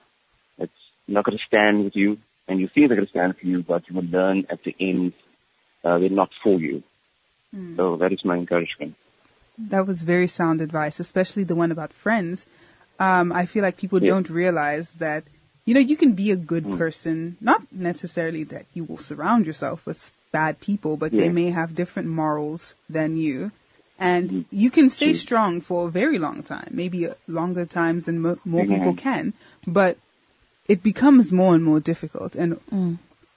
it's 0.62 0.72
not 1.08 1.26
going 1.26 1.38
to 1.38 1.44
stand 1.44 1.84
with 1.84 1.96
you, 1.96 2.18
and 2.48 2.60
you 2.60 2.68
think 2.68 2.88
they're 2.88 2.96
going 2.96 3.08
to 3.08 3.12
stand 3.12 3.38
for 3.38 3.46
you, 3.46 3.64
but 3.64 3.88
you 3.90 3.96
will 3.96 4.04
learn 4.04 4.46
at 4.50 4.64
the 4.64 4.76
end 4.80 5.14
uh, 5.84 5.98
they're 5.98 6.10
not 6.10 6.32
for 6.44 6.60
you. 6.60 6.84
So 7.76 7.98
that 7.98 8.14
is 8.14 8.24
my 8.24 8.36
encouragement. 8.36 8.96
That 9.58 9.88
was 9.88 10.02
very 10.04 10.28
sound 10.28 10.62
advice, 10.62 11.00
especially 11.00 11.44
the 11.44 11.56
one 11.56 11.72
about 11.72 11.94
friends. 11.94 12.46
Um, 13.00 13.32
I 13.32 13.46
feel 13.46 13.64
like 13.64 13.78
people 13.78 14.00
Yeah. 14.02 14.10
don't 14.12 14.30
realize 14.30 14.94
that, 14.96 15.24
you 15.66 15.74
know, 15.74 15.80
you 15.80 15.98
can 15.98 16.14
be 16.14 16.32
a 16.32 16.36
good 16.36 16.66
Mm. 16.66 16.78
person, 16.78 17.38
not 17.42 17.62
necessarily 17.72 18.44
that 18.46 18.66
you 18.74 18.84
will 18.84 18.98
surround 18.98 19.46
yourself 19.46 19.86
with 19.86 20.12
bad 20.32 20.60
people, 20.60 20.98
but 20.98 21.12
they 21.12 21.30
may 21.30 21.52
have 21.52 21.76
different 21.76 22.10
morals 22.10 22.74
than 22.90 23.18
you. 23.18 23.52
And 24.00 24.30
Mhm. 24.32 24.46
you 24.50 24.72
can 24.72 24.90
stay 24.90 25.12
True. 25.12 25.20
strong 25.26 25.62
for 25.62 25.88
a 25.88 25.92
very 25.92 26.18
long 26.18 26.42
time, 26.44 26.70
maybe 26.72 27.08
uh, 27.08 27.14
longer 27.28 27.66
times 27.66 28.06
than 28.06 28.20
mo- 28.20 28.40
more 28.46 28.66
Yeah. 28.66 28.78
people 28.78 28.96
can, 28.96 29.34
but 29.68 29.98
it 30.68 30.82
becomes 30.82 31.32
more 31.32 31.54
and 31.54 31.64
more 31.64 31.80
difficult. 31.80 32.36
And 32.36 32.60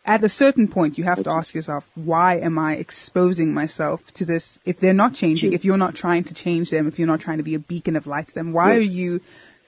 at 0.05 0.23
a 0.23 0.29
certain 0.29 0.69
point, 0.69 0.99
you 0.99 1.05
have 1.05 1.23
to 1.23 1.31
ask 1.31 1.55
yourself, 1.55 1.89
why 1.95 2.37
am 2.41 2.59
I 2.59 2.75
exposing 2.77 3.55
myself 3.55 4.05
to 4.15 4.25
this? 4.25 4.61
If 4.65 4.79
they're 4.79 4.93
not 4.95 5.15
changing, 5.15 5.53
if 5.55 5.65
you're 5.65 5.79
not 5.79 5.95
trying 5.95 6.25
to 6.25 6.35
change 6.35 6.71
them, 6.71 6.87
if 6.89 6.99
you're 6.99 7.09
not 7.09 7.21
trying 7.21 7.39
to 7.39 7.45
be 7.45 7.55
a 7.55 7.59
beacon 7.59 7.97
of 7.97 8.07
light 8.07 8.29
to 8.29 8.35
them, 8.35 8.53
why 8.53 8.73
Yeah. 8.73 8.79
are 8.79 8.81
you 9.03 9.21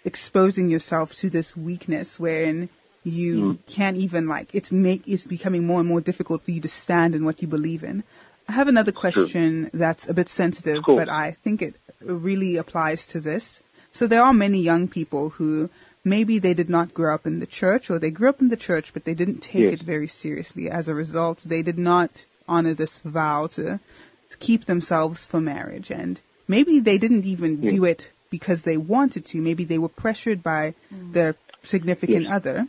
exposing 0.04 0.68
yourself 0.68 1.14
to 1.16 1.30
this 1.30 1.56
weakness 1.56 2.20
wherein 2.20 2.68
you 3.02 3.34
Mm. 3.36 3.58
can't 3.68 3.96
even 3.96 4.26
like 4.26 4.54
it's 4.54 4.70
make 4.72 5.02
it's 5.06 5.26
becoming 5.26 5.66
more 5.66 5.80
and 5.80 5.88
more 5.88 6.00
difficult 6.00 6.44
for 6.44 6.50
you 6.50 6.60
to 6.60 6.68
stand 6.68 7.14
in 7.14 7.24
what 7.24 7.40
you 7.40 7.48
believe 7.48 7.82
in. 7.84 8.02
I 8.48 8.52
have 8.52 8.68
another 8.68 8.92
question 8.92 9.70
that's 9.72 10.08
a 10.08 10.14
bit 10.14 10.28
sensitive, 10.28 10.82
Cool. 10.84 10.96
but 10.96 11.08
I 11.08 11.36
think 11.42 11.62
it 11.62 11.74
really 12.00 12.56
applies 12.56 13.08
to 13.08 13.20
this. 13.20 13.60
So 13.92 14.06
there 14.06 14.22
are 14.22 14.32
many 14.34 14.60
young 14.60 14.86
people 14.88 15.30
who 15.30 15.70
maybe 16.06 16.38
they 16.38 16.54
did 16.54 16.70
not 16.70 16.94
grow 16.94 17.12
up 17.14 17.26
in 17.26 17.40
the 17.40 17.46
church 17.60 17.90
or 17.90 17.98
they 17.98 18.10
grew 18.18 18.28
up 18.28 18.40
in 18.40 18.48
the 18.48 18.56
church 18.68 18.92
but 18.94 19.04
they 19.04 19.14
didn't 19.14 19.40
take 19.42 19.64
Yes. 19.64 19.74
it 19.74 19.82
very 19.82 20.06
seriously. 20.06 20.70
As 20.70 20.88
a 20.88 20.94
result, 20.94 21.44
they 21.54 21.62
did 21.62 21.78
not 21.78 22.24
honor 22.48 22.74
this 22.74 23.00
vow 23.00 23.48
to, 23.48 23.64
to 24.30 24.36
keep 24.38 24.64
themselves 24.64 25.24
for 25.26 25.40
marriage 25.40 25.90
and 25.90 26.20
maybe 26.46 26.78
they 26.78 26.98
didn't 26.98 27.24
even 27.34 27.62
Yes. 27.62 27.72
do 27.74 27.84
it 27.84 28.10
because 28.30 28.62
they 28.62 28.76
wanted 28.76 29.26
to. 29.26 29.42
Maybe 29.42 29.64
they 29.64 29.78
were 29.78 29.88
pressured 30.04 30.42
by 30.42 30.74
their 30.90 31.34
significant 31.62 32.24
Yes. 32.26 32.32
other 32.32 32.68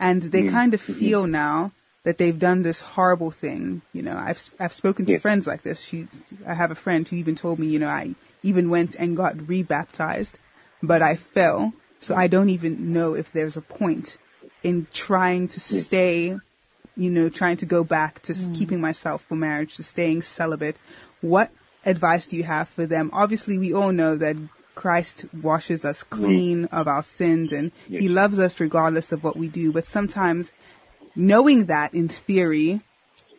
and 0.00 0.22
they 0.22 0.44
Mm. 0.44 0.50
kind 0.52 0.74
of 0.74 0.80
feel 0.80 1.26
now 1.26 1.72
that 2.04 2.16
they've 2.16 2.38
done 2.38 2.62
this 2.62 2.80
horrible 2.80 3.30
thing. 3.30 3.82
You 3.92 4.02
know, 4.02 4.16
I've 4.16 4.40
I've 4.58 4.72
spoken 4.72 5.04
to 5.06 5.12
Yes. 5.12 5.22
friends 5.22 5.46
like 5.46 5.62
this. 5.62 5.80
She, 5.80 6.06
I 6.46 6.54
have 6.54 6.70
a 6.70 6.80
friend 6.86 7.06
who 7.06 7.16
even 7.16 7.34
told 7.34 7.58
me, 7.58 7.66
you 7.66 7.80
know, 7.80 7.88
I 7.88 8.14
even 8.42 8.70
went 8.70 8.94
and 8.94 9.16
got 9.16 9.36
rebaptized, 9.48 10.34
but 10.82 11.02
I 11.02 11.16
fell. 11.16 11.72
So 12.00 12.14
I 12.14 12.28
don't 12.28 12.50
even 12.50 12.92
know 12.92 13.14
if 13.14 13.32
there's 13.32 13.56
a 13.56 13.62
point 13.62 14.18
in 14.62 14.86
trying 14.92 15.48
to 15.48 15.60
stay, 15.60 16.36
you 16.96 17.10
know, 17.10 17.28
trying 17.28 17.58
to 17.58 17.66
go 17.66 17.84
back 17.84 18.22
to 18.22 18.32
s 18.32 18.48
mm. 18.48 18.58
keeping 18.58 18.80
myself 18.80 19.22
for 19.22 19.36
marriage, 19.36 19.76
to 19.76 19.82
staying 19.82 20.22
celibate. 20.22 20.76
What 21.20 21.50
advice 21.84 22.26
do 22.28 22.36
you 22.36 22.44
have 22.44 22.68
for 22.68 22.86
them? 22.86 23.10
Obviously, 23.12 23.58
we 23.58 23.72
all 23.74 23.92
know 23.92 24.16
that 24.16 24.36
Christ 24.74 25.26
washes 25.32 25.84
us 25.84 26.04
clean 26.04 26.66
of 26.66 26.86
our 26.86 27.02
sins 27.02 27.52
and 27.52 27.72
Yes. 27.88 28.02
he 28.02 28.08
loves 28.08 28.38
us 28.38 28.60
regardless 28.60 29.10
of 29.10 29.24
what 29.24 29.36
we 29.36 29.48
do. 29.48 29.72
But 29.72 29.86
sometimes 29.86 30.52
knowing 31.16 31.66
that 31.66 31.94
in 31.94 32.08
theory 32.08 32.80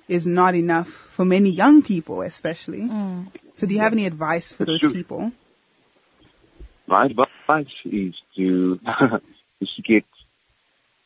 is 0.10 0.28
not 0.28 0.56
enough 0.56 0.90
for 0.90 1.24
many 1.24 1.50
young 1.50 1.82
people, 1.82 2.22
especially. 2.22 2.82
Mm. 2.82 3.28
So 3.56 3.68
do 3.68 3.74
you 3.74 3.80
have 3.80 3.94
any 3.94 4.06
advice 4.06 4.52
for 4.52 4.66
those 4.66 4.82
people? 4.82 5.32
My 6.90 7.06
advice 7.06 7.68
is 7.86 8.16
to 8.36 8.80
is 9.62 9.70
to 9.76 9.82
get 9.84 10.06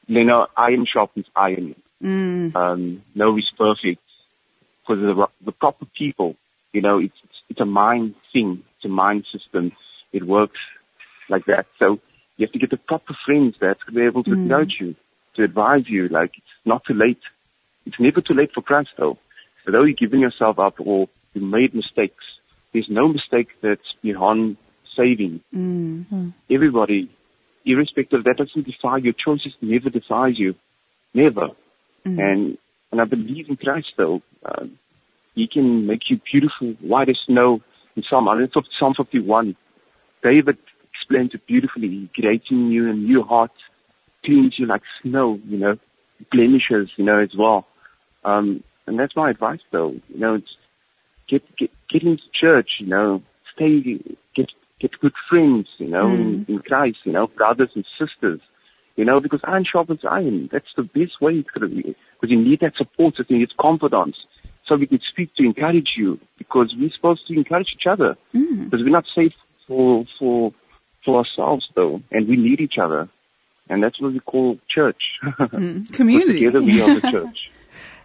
you 0.07 0.23
know 0.23 0.47
iron 0.55 0.85
sharpens 0.85 1.25
iron. 1.35 1.75
Mm, 2.01 2.55
Um, 2.55 3.03
no 3.13 3.37
is 3.37 3.51
perfect 3.57 4.01
because 4.81 4.99
the 5.01 5.27
the 5.43 5.51
proper 5.51 5.85
people. 5.85 6.37
You 6.71 6.81
know, 6.81 6.99
it's 6.99 7.19
it's, 7.25 7.39
it's 7.49 7.59
a 7.61 7.65
mind 7.65 8.15
thing. 8.31 8.63
It's 8.77 8.85
a 8.85 8.89
mind 9.03 9.25
system. 9.31 9.73
It 10.13 10.23
works 10.23 10.59
like 11.29 11.45
that. 11.45 11.65
So 11.79 11.99
you 12.37 12.45
have 12.45 12.53
to 12.53 12.59
get 12.59 12.69
the 12.69 12.77
proper 12.77 13.13
friends 13.25 13.57
that's 13.59 13.83
going 13.83 13.95
to 13.95 13.99
be 13.99 14.05
able 14.05 14.23
to 14.23 14.35
Mm. 14.37 14.49
coach 14.49 14.79
you, 14.79 14.95
to 15.35 15.43
advise 15.43 15.87
you. 15.89 16.07
Like 16.07 16.31
it's 16.37 16.55
not 16.65 16.85
too 16.85 16.93
late. 17.05 17.21
It's 17.85 17.99
never 17.99 18.21
too 18.21 18.33
late 18.33 18.53
for 18.53 18.61
Christ, 18.61 18.91
though. 18.97 19.17
Although 19.67 19.83
you've 19.83 19.97
given 20.05 20.21
yourself 20.21 20.57
up 20.59 20.75
or 20.79 21.09
you 21.33 21.41
made 21.41 21.75
mistakes, 21.75 22.23
there's 22.71 22.89
no 22.89 23.07
mistake 23.09 23.49
that's 23.61 23.89
beyond 24.01 24.55
saving 24.95 25.41
mm, 25.55 26.33
everybody, 26.49 27.09
irrespective, 27.65 28.23
that 28.23 28.37
doesn't 28.37 28.65
define 28.65 29.03
your 29.03 29.13
choices. 29.13 29.53
Never 29.61 29.89
defines 29.89 30.39
you, 30.39 30.55
never. 31.13 31.49
mm. 32.05 32.19
And 32.19 32.57
and 32.91 33.01
I 33.01 33.05
believe 33.05 33.49
in 33.49 33.57
Christ 33.57 33.93
though. 33.97 34.21
Uh, 34.43 34.65
he 35.35 35.47
can 35.47 35.87
make 35.87 36.09
you 36.09 36.17
beautiful, 36.17 36.73
white 36.73 37.09
as 37.09 37.19
snow. 37.19 37.61
In 37.95 38.03
Psalm 38.03 38.25
150, 38.25 38.69
Psalm 38.77 38.93
51, 38.93 39.55
David 40.21 40.57
explains 40.91 41.33
it 41.33 41.45
beautifully. 41.45 41.89
He 41.89 42.09
creates 42.13 42.49
in 42.51 42.71
you 42.71 42.89
a 42.89 42.93
new 42.93 43.23
heart, 43.23 43.51
cleans 44.23 44.57
you 44.57 44.65
like 44.67 44.81
snow. 45.01 45.39
You 45.47 45.57
know, 45.57 45.77
blemishes. 46.31 46.91
You 46.97 47.05
know 47.05 47.19
as 47.19 47.35
well. 47.35 47.67
Um, 48.23 48.63
and 48.87 48.99
that's 48.99 49.15
my 49.15 49.29
advice 49.31 49.61
though. 49.71 49.89
You 49.91 50.19
know, 50.19 50.35
it's 50.35 50.55
get 51.27 51.55
get 51.55 51.71
get 51.87 52.03
into 52.03 52.23
church. 52.31 52.77
You 52.79 52.87
know, 52.87 53.23
stay 53.53 53.99
get 54.83 54.99
good 54.99 55.15
friends. 55.29 55.67
You 55.77 55.87
know, 55.87 56.09
in, 56.09 56.45
in 56.47 56.59
Christ. 56.59 56.99
You 57.05 57.13
know, 57.13 57.27
brothers 57.27 57.71
and 57.75 57.85
sisters. 57.97 58.41
You 58.95 59.05
know, 59.05 59.19
because 59.19 59.41
iron 59.43 59.63
sharpens 59.63 60.05
iron. 60.05 60.49
That's 60.51 60.71
the 60.75 60.83
best 60.83 61.19
way 61.19 61.39
it's 61.39 61.49
going 61.49 61.69
to 61.69 61.75
be. 61.75 61.95
Because 62.13 62.31
you 62.31 62.39
need 62.39 62.59
that 62.59 62.75
support 62.75 63.15
system, 63.15 63.37
you 63.37 63.39
need 63.39 63.57
confidence. 63.57 64.17
So 64.65 64.75
we 64.75 64.87
can 64.87 65.01
speak 65.01 65.33
to 65.35 65.43
encourage 65.43 65.93
you. 65.97 66.19
Because 66.37 66.75
we're 66.75 66.91
supposed 66.91 67.25
to 67.27 67.33
encourage 67.33 67.73
each 67.75 67.87
other. 67.87 68.17
Mm. 68.33 68.65
Because 68.65 68.83
we're 68.83 68.91
not 68.91 69.07
safe 69.15 69.33
for, 69.67 70.05
for, 70.19 70.53
for 71.03 71.17
ourselves 71.17 71.69
though. 71.73 72.03
And 72.11 72.27
we 72.27 72.37
need 72.37 72.61
each 72.61 72.77
other. 72.77 73.09
And 73.67 73.83
that's 73.83 73.99
what 73.99 74.13
we 74.13 74.19
call 74.19 74.59
church. 74.67 75.19
Mm. 75.23 75.91
Community. 75.99 76.33
Together 76.33 76.61
we 76.61 76.81
are 76.81 76.99
the 76.99 77.11
church. 77.11 77.51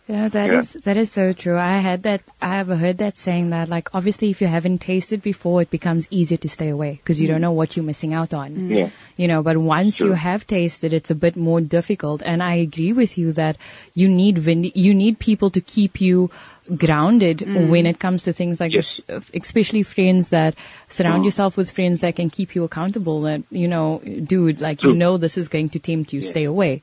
Yeah, 0.08 0.28
that 0.28 0.50
Yeah. 0.50 0.58
is 0.58 0.72
that 0.84 0.96
is 0.96 1.12
so 1.12 1.32
true. 1.34 1.58
I 1.58 1.78
had 1.86 2.04
that. 2.04 2.22
I 2.40 2.54
have 2.56 2.68
heard 2.68 2.98
that 2.98 3.18
saying 3.18 3.50
that 3.50 3.68
like 3.68 3.90
obviously 3.94 4.30
if 4.30 4.40
you 4.40 4.46
haven't 4.46 4.78
tasted 4.80 5.22
before, 5.22 5.60
it 5.60 5.70
becomes 5.70 6.06
easier 6.10 6.38
to 6.38 6.48
stay 6.48 6.68
away 6.70 6.92
because 6.92 7.20
you 7.20 7.28
don't 7.28 7.38
mm. 7.38 7.48
know 7.48 7.52
what 7.52 7.76
you're 7.76 7.84
missing 7.84 8.14
out 8.14 8.32
on. 8.32 8.54
Mm. 8.54 8.76
Yeah. 8.78 8.90
You 9.18 9.28
know, 9.28 9.42
but 9.42 9.58
once 9.58 10.00
you 10.00 10.12
have 10.12 10.46
tasted, 10.46 10.94
it's 10.94 11.10
a 11.10 11.14
bit 11.14 11.36
more 11.36 11.60
difficult. 11.60 12.22
And 12.24 12.42
I 12.42 12.54
agree 12.54 12.94
with 12.94 13.18
you 13.18 13.32
that 13.32 13.58
you 13.94 14.08
need 14.08 14.38
vin- 14.38 14.72
you 14.86 14.94
need 14.94 15.18
people 15.18 15.50
to 15.50 15.60
keep 15.60 16.00
you 16.00 16.30
grounded 16.74 17.38
mm. 17.38 17.68
when 17.68 17.84
it 17.86 17.98
comes 17.98 18.24
to 18.24 18.32
things 18.32 18.60
like 18.60 18.72
Yes. 18.72 19.00
especially 19.34 19.82
friends 19.82 20.30
that 20.30 20.54
surround 20.88 21.22
Mm. 21.22 21.24
yourself 21.26 21.56
with 21.58 21.70
friends 21.70 22.00
that 22.00 22.16
can 22.16 22.30
keep 22.30 22.54
you 22.54 22.64
accountable. 22.64 23.22
That 23.22 23.42
you 23.50 23.68
know, 23.68 24.00
dude, 24.32 24.62
like 24.62 24.78
True. 24.80 24.92
you 24.92 24.96
know, 24.96 25.16
this 25.18 25.36
is 25.36 25.48
going 25.48 25.70
to 25.70 25.78
tempt 25.78 26.14
you. 26.14 26.20
Yeah. 26.20 26.28
Stay 26.30 26.44
away. 26.44 26.82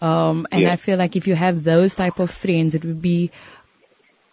Um, 0.00 0.46
and 0.50 0.62
Yeah. 0.62 0.72
I 0.72 0.76
feel 0.76 0.98
like 0.98 1.16
if 1.16 1.26
you 1.26 1.34
have 1.34 1.64
those 1.64 1.94
type 1.94 2.18
of 2.18 2.30
friends, 2.30 2.74
it 2.74 2.84
would 2.84 3.00
be 3.00 3.30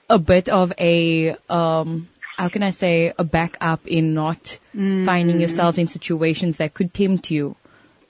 a 0.09 0.19
bit 0.19 0.49
of 0.49 0.73
a, 0.77 1.35
um, 1.49 2.09
how 2.37 2.49
can 2.49 2.63
I 2.63 2.71
say, 2.71 3.13
a 3.17 3.23
backup 3.23 3.87
in 3.87 4.13
not 4.13 4.59
finding 4.73 5.39
yourself 5.39 5.77
in 5.77 5.87
situations 5.87 6.57
that 6.57 6.73
could 6.73 6.93
tempt 6.93 7.31
you, 7.31 7.55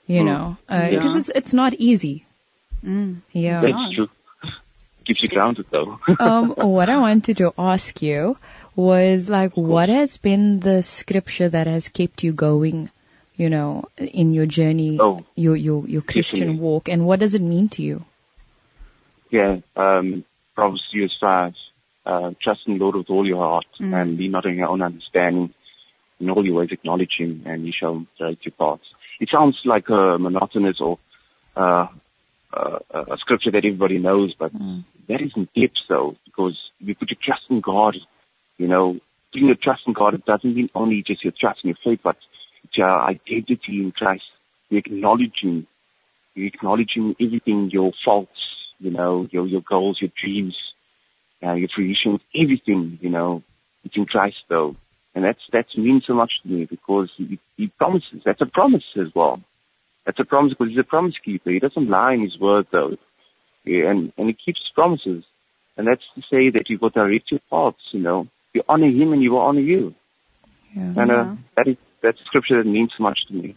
you 0.06 0.24
know, 0.24 0.56
uh, 0.70 0.74
Yeah. 0.74 0.90
because 0.90 1.16
it's, 1.16 1.28
it's 1.28 1.52
not 1.52 1.74
easy. 1.74 2.26
Mm. 2.84 3.20
Yeah. 3.32 3.60
That's 3.60 3.94
true. 3.94 4.08
Keeps 5.04 5.22
you 5.22 5.28
grounded 5.28 5.66
though. 5.70 6.00
um, 6.18 6.50
what 6.50 6.88
I 6.88 6.96
wanted 6.96 7.36
to 7.36 7.52
ask 7.58 8.00
you 8.00 8.38
was 8.74 9.28
like, 9.28 9.56
what 9.56 9.88
has 9.90 10.16
been 10.16 10.60
the 10.60 10.82
scripture 10.82 11.48
that 11.48 11.66
has 11.66 11.88
kept 11.90 12.24
you 12.24 12.32
going, 12.32 12.90
you 13.36 13.50
know, 13.50 13.84
in 13.98 14.32
your 14.32 14.46
journey, 14.46 14.98
Oh, 15.00 15.24
your, 15.34 15.56
your, 15.56 15.86
your 15.88 16.02
Christian 16.02 16.38
definitely. 16.38 16.60
walk, 16.60 16.88
and 16.88 17.06
what 17.06 17.20
does 17.20 17.34
it 17.34 17.42
mean 17.42 17.68
to 17.70 17.82
you? 17.82 18.04
yeah. 19.30 19.58
Um, 19.76 20.24
Proverbs 20.54 20.84
3 20.92 21.00
verse 21.02 21.16
5. 21.20 21.54
Uh, 22.06 22.30
trust 22.40 22.60
in 22.66 22.74
the 22.78 22.84
Lord 22.84 22.96
with 22.96 23.10
all 23.10 23.26
your 23.26 23.38
heart 23.38 23.66
and 23.80 24.16
lean 24.18 24.30
not 24.30 24.46
on 24.46 24.54
your 24.54 24.68
own 24.68 24.82
understanding. 24.82 25.52
In 26.20 26.30
all 26.30 26.46
your 26.46 26.56
ways 26.56 26.70
acknowledge 26.70 27.16
him 27.18 27.42
and 27.46 27.64
he 27.64 27.72
shall 27.72 28.06
direct 28.18 28.44
your 28.44 28.52
paths. 28.52 28.86
It 29.18 29.30
sounds 29.30 29.58
like 29.64 29.88
a 29.88 30.18
monotonous 30.18 30.80
or 30.80 30.98
uh, 31.56 31.88
uh, 32.52 32.78
a 32.92 33.16
scripture 33.18 33.50
that 33.50 33.64
everybody 33.64 33.98
knows, 33.98 34.34
but 34.34 34.52
that 35.08 35.20
isn't 35.20 35.52
depth 35.54 35.78
though, 35.88 36.16
because 36.24 36.70
if 36.80 36.88
you 36.88 36.94
put 36.94 37.10
your 37.10 37.18
trust 37.20 37.46
in 37.50 37.60
God, 37.60 37.96
you 38.58 38.68
know, 38.68 39.00
putting 39.32 39.48
your 39.48 39.56
trust 39.56 39.82
in 39.88 39.92
God, 39.92 40.14
it 40.14 40.24
doesn't 40.24 40.54
mean 40.54 40.70
only 40.74 41.02
just 41.02 41.24
your 41.24 41.32
trust 41.32 41.64
in 41.64 41.68
your 41.68 41.78
faith, 41.82 42.00
but 42.02 42.16
it's 42.64 42.76
your 42.76 43.00
identity 43.00 43.80
in 43.82 43.92
Christ. 43.92 44.24
You 44.70 44.78
acknowledging, 44.78 45.66
you 46.34 46.46
acknowledging 46.46 47.14
everything, 47.20 47.70
your 47.70 47.92
faults, 48.04 48.64
you 48.80 48.90
know, 48.90 49.28
your, 49.30 49.46
your 49.46 49.60
goals, 49.60 50.00
your 50.00 50.10
dreams, 50.20 50.56
uh, 51.42 51.52
your 51.52 51.68
fruition, 51.68 52.20
everything, 52.34 52.98
you 53.00 53.10
know, 53.10 53.42
it's 53.84 53.96
in 53.96 54.06
Christ 54.06 54.42
though. 54.48 54.76
And 55.14 55.24
that's, 55.24 55.42
that 55.52 55.66
means 55.76 56.06
so 56.06 56.14
much 56.14 56.42
to 56.42 56.48
me 56.48 56.64
because 56.64 57.10
he, 57.16 57.38
he 57.56 57.68
promises, 57.68 58.22
that's 58.24 58.40
a 58.40 58.46
promise 58.46 58.84
as 58.96 59.14
well. 59.14 59.40
That's 60.04 60.18
a 60.18 60.24
promise 60.24 60.52
because 60.54 60.70
he's 60.70 60.78
a 60.78 60.84
promise 60.84 61.16
keeper. 61.18 61.50
He 61.50 61.60
doesn't 61.60 61.88
lie 61.88 62.14
in 62.14 62.20
his 62.22 62.38
word 62.38 62.66
though. 62.70 62.96
Yeah, 63.64 63.90
and, 63.90 64.12
and 64.18 64.26
he 64.28 64.34
keeps 64.34 64.60
his 64.60 64.70
promises. 64.70 65.24
And 65.76 65.86
that's 65.86 66.04
to 66.14 66.22
say 66.30 66.50
that 66.50 66.68
you 66.68 66.78
will 66.78 66.90
direct 66.90 67.30
your 67.30 67.40
paths, 67.50 67.88
you 67.92 68.00
know. 68.00 68.28
You 68.52 68.62
honor 68.68 68.86
him 68.88 69.12
and 69.12 69.22
he 69.22 69.28
will 69.28 69.38
honor 69.38 69.60
you. 69.60 69.94
Yeah. 70.74 70.82
And 70.82 71.10
uh, 71.10 71.14
Yeah. 71.14 71.36
that 71.56 71.68
is 71.68 71.76
that's 72.04 72.20
a 72.20 72.24
scripture 72.24 72.62
that 72.62 72.68
means 72.68 72.92
so 72.96 73.02
much 73.02 73.26
to 73.26 73.34
me. 73.34 73.56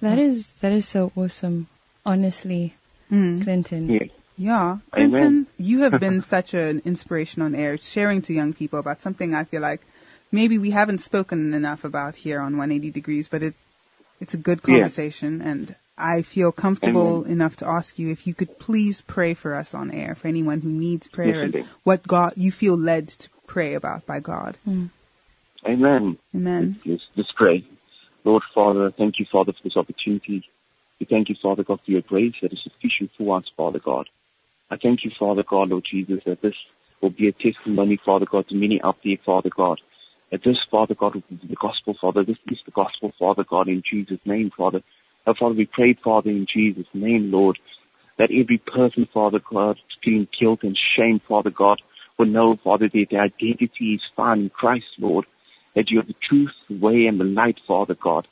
That 0.00 0.18
is 0.18 0.48
that 0.62 0.72
is 0.72 0.88
so 0.88 1.12
awesome. 1.16 1.68
Honestly, 2.04 2.74
Mm. 3.12 3.42
Clinton. 3.44 3.90
Yeah. 3.90 4.04
Yeah, 4.38 4.78
Amen. 4.96 5.10
Clinton, 5.10 5.46
you 5.58 5.80
have 5.80 6.00
been 6.00 6.20
such 6.34 6.54
an 6.54 6.80
inspiration 6.86 7.42
on 7.42 7.54
air, 7.54 7.76
sharing 7.76 8.22
to 8.22 8.32
young 8.32 8.54
people 8.54 8.78
about 8.78 9.00
something 9.00 9.34
I 9.34 9.44
feel 9.44 9.60
like 9.60 9.82
maybe 10.32 10.56
we 10.58 10.70
haven't 10.70 11.00
spoken 11.02 11.52
enough 11.52 11.84
about 11.84 12.14
here 12.16 12.40
on 12.40 12.56
180 12.56 12.90
Degrees, 12.90 13.28
but 13.28 13.42
it 13.42 13.54
it's 14.20 14.32
a 14.34 14.38
good 14.38 14.60
Yeah. 14.66 14.74
conversation, 14.74 15.42
and 15.42 15.74
I 15.98 16.22
feel 16.22 16.52
comfortable 16.52 17.24
enough 17.24 17.56
to 17.56 17.68
ask 17.68 17.98
you 17.98 18.10
if 18.10 18.26
you 18.26 18.32
could 18.32 18.58
please 18.58 19.02
pray 19.02 19.34
for 19.34 19.54
us 19.54 19.74
on 19.74 19.90
air 19.90 20.14
for 20.14 20.28
anyone 20.28 20.60
who 20.62 20.70
needs 20.70 21.08
prayer 21.08 21.40
and 21.40 21.52
Definitely. 21.52 21.68
what 21.84 22.06
God 22.06 22.32
you 22.36 22.50
feel 22.52 22.78
led 22.78 23.08
to 23.08 23.28
pray 23.46 23.74
about 23.74 24.06
by 24.06 24.20
God. 24.20 24.56
Amen. 25.66 26.18
Amen. 26.34 26.80
Let's, 26.84 27.06
let's 27.16 27.32
pray. 27.32 27.64
Lord 28.24 28.42
Father, 28.54 28.90
thank 28.90 29.18
you, 29.18 29.26
Father, 29.26 29.52
for 29.52 29.62
this 29.62 29.76
opportunity. 29.76 30.48
We 30.98 31.06
thank 31.06 31.28
you, 31.28 31.34
Father 31.34 31.64
God, 31.64 31.80
for 31.84 31.90
your 31.90 32.02
grace 32.02 32.34
that 32.42 32.52
is 32.52 32.62
sufficient 32.62 33.10
for 33.16 33.38
us, 33.38 33.50
Father 33.56 33.78
God. 33.78 34.08
I 34.70 34.76
thank 34.76 35.04
you, 35.04 35.10
Father 35.10 35.42
God, 35.42 35.70
Lord 35.70 35.84
Jesus, 35.84 36.22
that 36.24 36.42
this 36.42 36.54
will 37.00 37.10
be 37.10 37.28
a 37.28 37.32
testimony, 37.32 37.96
Father 37.96 38.26
God, 38.26 38.48
to 38.48 38.54
many 38.54 38.80
out 38.82 38.98
there, 39.02 39.16
Father 39.24 39.50
God. 39.50 39.80
That 40.30 40.42
this, 40.42 40.62
Father 40.70 40.94
God, 40.94 41.14
will 41.14 41.24
be 41.28 41.48
the 41.48 41.56
gospel, 41.56 41.94
Father. 41.94 42.22
This 42.22 42.38
is 42.50 42.60
the 42.64 42.70
gospel, 42.70 43.12
Father 43.18 43.44
God, 43.44 43.68
in 43.68 43.82
Jesus' 43.82 44.20
name, 44.24 44.50
Father. 44.50 44.82
Oh, 45.26 45.34
Father, 45.34 45.54
we 45.54 45.66
pray, 45.66 45.94
Father, 45.94 46.30
in 46.30 46.46
Jesus' 46.46 46.86
name, 46.94 47.30
Lord, 47.30 47.58
that 48.16 48.30
every 48.30 48.58
person, 48.58 49.06
Father 49.06 49.40
God, 49.40 49.78
feeling 50.02 50.28
guilt 50.38 50.62
and 50.62 50.76
shame, 50.76 51.20
Father 51.20 51.50
God, 51.50 51.82
will 52.16 52.26
know, 52.26 52.56
Father, 52.56 52.88
that 52.88 53.10
their 53.10 53.22
identity 53.22 53.94
is 53.94 54.02
found 54.14 54.42
in 54.42 54.50
Christ, 54.50 54.86
Lord. 54.98 55.26
That 55.74 55.90
you 55.90 56.00
are 56.00 56.04
the 56.04 56.14
truth, 56.14 56.52
the 56.68 56.76
way, 56.76 57.06
and 57.06 57.20
the 57.20 57.24
light, 57.24 57.60
Father 57.66 57.94
God. 57.94 58.26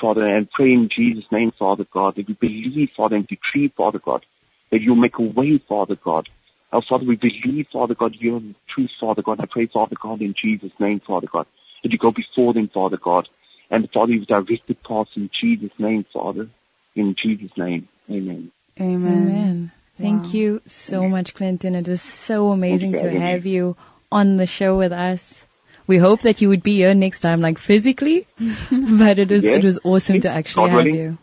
Father, 0.00 0.26
and 0.26 0.50
pray 0.50 0.72
in 0.72 0.88
Jesus' 0.88 1.30
name, 1.30 1.52
Father 1.52 1.84
God, 1.84 2.16
that 2.16 2.26
we 2.26 2.34
believe, 2.34 2.90
Father, 2.96 3.16
and 3.16 3.26
decree, 3.26 3.68
Father 3.68 3.98
God, 3.98 4.26
that 4.70 4.80
you'll 4.80 4.96
make 4.96 5.18
a 5.18 5.22
way, 5.22 5.58
Father 5.58 5.96
God. 5.96 6.28
Oh, 6.72 6.80
Father, 6.80 7.04
we 7.04 7.16
believe, 7.16 7.68
Father 7.68 7.94
God, 7.94 8.16
you're 8.16 8.40
the 8.40 8.54
truth, 8.66 8.90
Father 8.98 9.22
God. 9.22 9.40
I 9.40 9.46
pray, 9.46 9.66
Father 9.66 9.96
God, 10.00 10.22
in 10.22 10.34
Jesus' 10.34 10.72
name, 10.80 11.00
Father 11.00 11.26
God, 11.26 11.46
that 11.82 11.92
you 11.92 11.98
go 11.98 12.10
before 12.10 12.54
them, 12.54 12.68
Father 12.68 12.96
God. 12.96 13.28
And 13.70 13.90
Father, 13.92 14.12
you've 14.12 14.26
directed 14.26 14.82
paths 14.82 15.10
in 15.16 15.30
Jesus' 15.32 15.70
name, 15.78 16.04
Father. 16.12 16.48
In 16.94 17.14
Jesus' 17.14 17.56
name, 17.56 17.88
amen. 18.10 18.50
Amen. 18.80 19.12
Amen. 19.12 19.72
Thank 19.98 20.24
Wow. 20.24 20.30
you 20.32 20.62
so 20.66 21.08
much, 21.08 21.34
Clinton. 21.34 21.74
It 21.74 21.86
was 21.86 22.02
so 22.02 22.50
amazing 22.50 22.92
to 22.92 22.98
for 22.98 23.04
having 23.04 23.20
me. 23.20 23.30
have 23.30 23.46
you 23.46 23.76
on 24.10 24.36
the 24.36 24.46
show 24.46 24.76
with 24.76 24.92
us. 24.92 25.46
We 25.86 25.98
hope 25.98 26.20
that 26.22 26.40
you 26.40 26.48
would 26.48 26.62
be 26.62 26.76
here 26.76 26.94
next 26.94 27.20
time, 27.20 27.40
like 27.40 27.58
physically, 27.58 28.26
but 28.38 29.18
it 29.18 29.30
was 29.30 29.42
Yeah. 29.44 29.52
it 29.52 29.64
was 29.64 29.78
awesome 29.84 30.20
to 30.20 30.30
actually 30.30 30.68
God 30.68 30.70
have 30.70 30.84
willing. 30.84 30.94
you. 30.94 31.18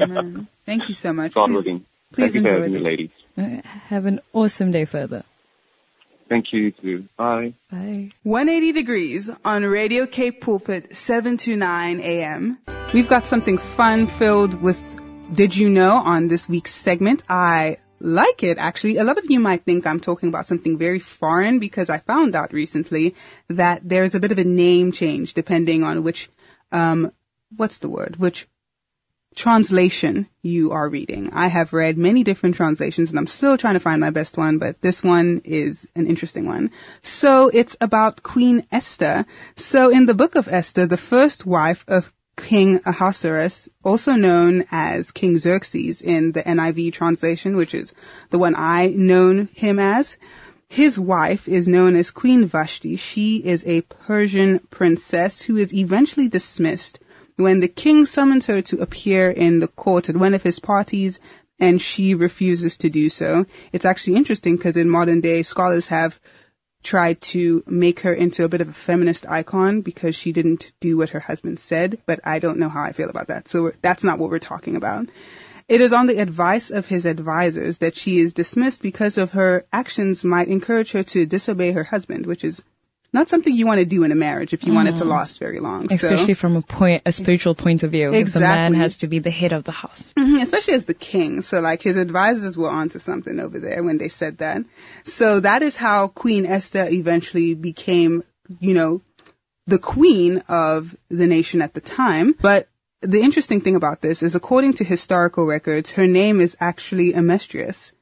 Amen. 0.00 0.46
Thank 0.66 0.88
you 0.88 0.94
so 0.94 1.12
much. 1.12 1.34
God 1.34 1.46
Please- 1.48 1.64
willing. 1.64 1.84
Please 2.12 2.32
Thank 2.32 2.34
you 2.34 2.42
for 2.42 2.48
enjoy 2.56 2.62
having 2.68 2.82
ladies. 2.82 3.10
Uh, 3.38 3.60
Have 3.88 4.06
an 4.06 4.20
awesome 4.32 4.72
day 4.72 4.84
further. 4.84 5.22
Thank 6.28 6.52
you 6.52 6.70
too. 6.72 7.04
Bye. 7.16 7.54
Bye. 7.70 8.10
180 8.24 8.72
degrees 8.72 9.30
on 9.44 9.64
Radio 9.64 10.06
Cape 10.06 10.40
Pulpit 10.40 10.96
7 10.96 11.36
to 11.38 11.56
9 11.56 12.00
a.m. 12.00 12.58
We've 12.92 13.08
got 13.08 13.26
something 13.26 13.58
fun 13.58 14.06
filled 14.08 14.60
with 14.60 14.80
Did 15.32 15.56
You 15.56 15.70
Know 15.70 15.92
on 15.96 16.26
this 16.28 16.48
week's 16.48 16.72
segment. 16.74 17.22
I 17.28 17.78
like 18.00 18.42
it 18.42 18.58
actually. 18.58 18.96
A 18.96 19.04
lot 19.04 19.18
of 19.18 19.30
you 19.30 19.40
might 19.40 19.64
think 19.64 19.86
I'm 19.86 20.00
talking 20.00 20.28
about 20.28 20.46
something 20.46 20.78
very 20.78 20.98
foreign 20.98 21.58
because 21.58 21.90
I 21.90 21.98
found 21.98 22.34
out 22.34 22.52
recently 22.52 23.14
that 23.48 23.82
there's 23.84 24.14
a 24.14 24.20
bit 24.20 24.32
of 24.32 24.38
a 24.38 24.44
name 24.44 24.92
change 24.92 25.34
depending 25.34 25.84
on 25.84 26.02
which, 26.02 26.30
um, 26.72 27.12
what's 27.54 27.78
the 27.78 27.88
word? 27.88 28.16
Which 28.16 28.48
translation 29.34 30.26
you 30.42 30.72
are 30.72 30.88
reading. 30.88 31.30
I 31.32 31.46
have 31.46 31.72
read 31.72 31.96
many 31.96 32.24
different 32.24 32.56
translations 32.56 33.10
and 33.10 33.18
I'm 33.18 33.28
still 33.28 33.56
trying 33.56 33.74
to 33.74 33.80
find 33.80 34.00
my 34.00 34.10
best 34.10 34.36
one, 34.36 34.58
but 34.58 34.80
this 34.80 35.04
one 35.04 35.42
is 35.44 35.88
an 35.94 36.06
interesting 36.06 36.46
one. 36.46 36.72
So 37.02 37.48
it's 37.48 37.76
about 37.80 38.22
Queen 38.22 38.66
Esther. 38.72 39.26
So 39.54 39.90
in 39.90 40.06
the 40.06 40.14
book 40.14 40.34
of 40.34 40.48
Esther, 40.48 40.86
the 40.86 40.96
first 40.96 41.46
wife 41.46 41.84
of 41.86 42.12
King 42.42 42.80
Ahasuerus, 42.84 43.68
also 43.84 44.14
known 44.14 44.64
as 44.70 45.12
King 45.12 45.38
Xerxes 45.38 46.02
in 46.02 46.32
the 46.32 46.42
NIV 46.42 46.92
translation, 46.92 47.56
which 47.56 47.74
is 47.74 47.94
the 48.30 48.38
one 48.38 48.54
I 48.56 48.88
known 48.88 49.48
him 49.52 49.78
as, 49.78 50.16
his 50.68 50.98
wife 50.98 51.48
is 51.48 51.66
known 51.66 51.96
as 51.96 52.10
Queen 52.10 52.46
Vashti. 52.46 52.96
She 52.96 53.38
is 53.38 53.64
a 53.66 53.80
Persian 53.80 54.60
princess 54.70 55.42
who 55.42 55.56
is 55.56 55.74
eventually 55.74 56.28
dismissed 56.28 57.00
when 57.36 57.60
the 57.60 57.68
king 57.68 58.06
summons 58.06 58.46
her 58.46 58.62
to 58.62 58.80
appear 58.80 59.30
in 59.30 59.58
the 59.58 59.68
court 59.68 60.08
at 60.08 60.16
one 60.16 60.34
of 60.34 60.42
his 60.42 60.60
parties 60.60 61.18
and 61.58 61.80
she 61.80 62.14
refuses 62.14 62.78
to 62.78 62.88
do 62.88 63.08
so. 63.08 63.46
It's 63.72 63.84
actually 63.84 64.16
interesting 64.16 64.56
because 64.56 64.76
in 64.76 64.88
modern 64.88 65.20
day 65.20 65.42
scholars 65.42 65.88
have 65.88 66.18
tried 66.82 67.20
to 67.20 67.62
make 67.66 68.00
her 68.00 68.12
into 68.12 68.44
a 68.44 68.48
bit 68.48 68.60
of 68.60 68.68
a 68.68 68.72
feminist 68.72 69.26
icon 69.28 69.82
because 69.82 70.16
she 70.16 70.32
didn't 70.32 70.72
do 70.80 70.96
what 70.96 71.10
her 71.10 71.20
husband 71.20 71.58
said, 71.58 71.98
but 72.06 72.20
I 72.24 72.38
don't 72.38 72.58
know 72.58 72.68
how 72.68 72.82
I 72.82 72.92
feel 72.92 73.10
about 73.10 73.28
that. 73.28 73.48
So 73.48 73.72
that's 73.82 74.04
not 74.04 74.18
what 74.18 74.30
we're 74.30 74.38
talking 74.38 74.76
about. 74.76 75.08
It 75.68 75.80
is 75.80 75.92
on 75.92 76.08
the 76.08 76.18
advice 76.18 76.70
of 76.70 76.88
his 76.88 77.06
advisors 77.06 77.78
that 77.78 77.96
she 77.96 78.18
is 78.18 78.34
dismissed 78.34 78.82
because 78.82 79.18
of 79.18 79.32
her 79.32 79.64
actions 79.72 80.24
might 80.24 80.48
encourage 80.48 80.92
her 80.92 81.04
to 81.04 81.26
disobey 81.26 81.70
her 81.70 81.84
husband, 81.84 82.26
which 82.26 82.42
is 82.42 82.64
not 83.12 83.28
something 83.28 83.54
you 83.54 83.66
want 83.66 83.80
to 83.80 83.84
do 83.84 84.04
in 84.04 84.12
a 84.12 84.14
marriage 84.14 84.52
if 84.54 84.64
you 84.64 84.72
want 84.72 84.88
it 84.88 84.96
to 84.96 85.04
last 85.04 85.38
very 85.40 85.58
long. 85.60 85.88
So- 85.88 85.94
Especially 85.94 86.34
from 86.34 86.56
a 86.56 86.62
point, 86.62 87.02
a 87.06 87.12
spiritual 87.12 87.54
point 87.54 87.82
of 87.82 87.90
view. 87.90 88.12
Exactly. 88.12 88.40
The 88.40 88.70
man 88.72 88.74
has 88.74 88.98
to 88.98 89.08
be 89.08 89.18
the 89.18 89.30
head 89.30 89.52
of 89.52 89.64
the 89.64 89.72
house. 89.72 90.12
Mhm, 90.16 90.42
especially 90.42 90.74
as 90.74 90.84
the 90.84 90.94
king. 90.94 91.42
So 91.42 91.60
like 91.60 91.82
his 91.82 91.96
advisors 91.96 92.56
were 92.56 92.70
onto 92.70 92.98
something 92.98 93.40
over 93.40 93.58
there 93.58 93.82
when 93.82 93.98
they 93.98 94.08
said 94.08 94.38
that. 94.38 94.62
So 95.04 95.40
that 95.40 95.62
is 95.62 95.76
how 95.76 96.08
Queen 96.08 96.46
Esther 96.46 96.86
eventually 96.88 97.54
became, 97.54 98.22
you 98.60 98.74
know, 98.74 99.00
the 99.66 99.78
queen 99.78 100.42
of 100.48 100.96
the 101.08 101.26
nation 101.26 101.62
at 101.62 101.74
the 101.74 101.80
time. 101.80 102.34
But 102.40 102.68
the 103.02 103.22
interesting 103.22 103.60
thing 103.60 103.76
about 103.76 104.00
this 104.02 104.22
is 104.22 104.34
according 104.34 104.74
to 104.74 104.84
historical 104.84 105.46
records, 105.46 105.92
her 105.92 106.06
name 106.06 106.40
is 106.40 106.56
actually 106.60 107.12
Amestris. 107.14 107.92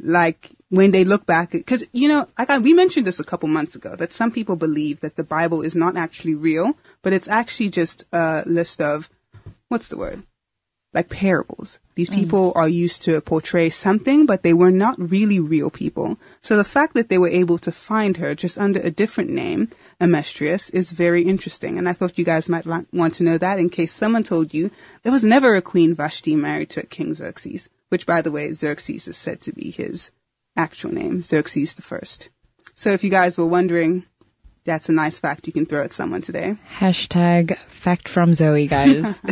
Like 0.00 0.50
when 0.68 0.90
they 0.90 1.04
look 1.04 1.26
back, 1.26 1.52
because 1.52 1.84
you 1.92 2.08
know, 2.08 2.26
like 2.38 2.50
I, 2.50 2.58
we 2.58 2.72
mentioned 2.74 3.06
this 3.06 3.20
a 3.20 3.24
couple 3.24 3.48
months 3.48 3.76
ago, 3.76 3.94
that 3.94 4.12
some 4.12 4.32
people 4.32 4.56
believe 4.56 5.00
that 5.00 5.16
the 5.16 5.24
Bible 5.24 5.62
is 5.62 5.74
not 5.74 5.96
actually 5.96 6.34
real, 6.34 6.76
but 7.02 7.12
it's 7.12 7.28
actually 7.28 7.70
just 7.70 8.04
a 8.12 8.42
list 8.46 8.80
of, 8.80 9.08
what's 9.68 9.88
the 9.88 9.98
word? 9.98 10.22
like 10.96 11.10
parables. 11.10 11.78
These 11.94 12.08
mm. 12.08 12.14
people 12.14 12.52
are 12.56 12.68
used 12.68 13.02
to 13.04 13.20
portray 13.20 13.68
something, 13.68 14.24
but 14.24 14.42
they 14.42 14.54
were 14.54 14.70
not 14.70 14.98
really 14.98 15.40
real 15.40 15.70
people. 15.70 16.16
So 16.40 16.56
the 16.56 16.64
fact 16.64 16.94
that 16.94 17.10
they 17.10 17.18
were 17.18 17.28
able 17.28 17.58
to 17.58 17.70
find 17.70 18.16
her 18.16 18.34
just 18.34 18.56
under 18.58 18.80
a 18.80 18.90
different 18.90 19.28
name, 19.28 19.68
Amestris, 20.00 20.70
is 20.72 20.90
very 20.90 21.22
interesting. 21.22 21.76
And 21.76 21.86
I 21.86 21.92
thought 21.92 22.16
you 22.16 22.24
guys 22.24 22.48
might 22.48 22.66
want 22.66 23.14
to 23.14 23.24
know 23.24 23.36
that 23.36 23.58
in 23.58 23.68
case 23.68 23.92
someone 23.92 24.22
told 24.22 24.54
you 24.54 24.70
there 25.02 25.12
was 25.12 25.22
never 25.22 25.54
a 25.54 25.60
Queen 25.62 25.94
Vashti 25.94 26.34
married 26.34 26.70
to 26.70 26.80
a 26.80 26.86
King 26.86 27.12
Xerxes, 27.12 27.68
which 27.90 28.06
by 28.06 28.22
the 28.22 28.32
way, 28.32 28.54
Xerxes 28.54 29.06
is 29.06 29.18
said 29.18 29.42
to 29.42 29.52
be 29.52 29.70
his 29.70 30.10
actual 30.56 30.92
name, 30.92 31.22
Xerxes 31.22 31.74
the 31.74 31.82
First. 31.82 32.28
So 32.74 32.90
if 32.90 33.04
you 33.04 33.10
guys 33.10 33.38
were 33.38 33.46
wondering, 33.46 34.04
that's 34.64 34.88
a 34.88 34.92
nice 34.92 35.18
fact 35.18 35.46
you 35.46 35.52
can 35.52 35.66
throw 35.66 35.84
at 35.84 35.92
someone 35.92 36.22
today. 36.22 36.56
Hashtag 36.78 37.56
fact 37.68 38.08
from 38.08 38.34
Zoe, 38.34 38.66
guys. 38.66 39.14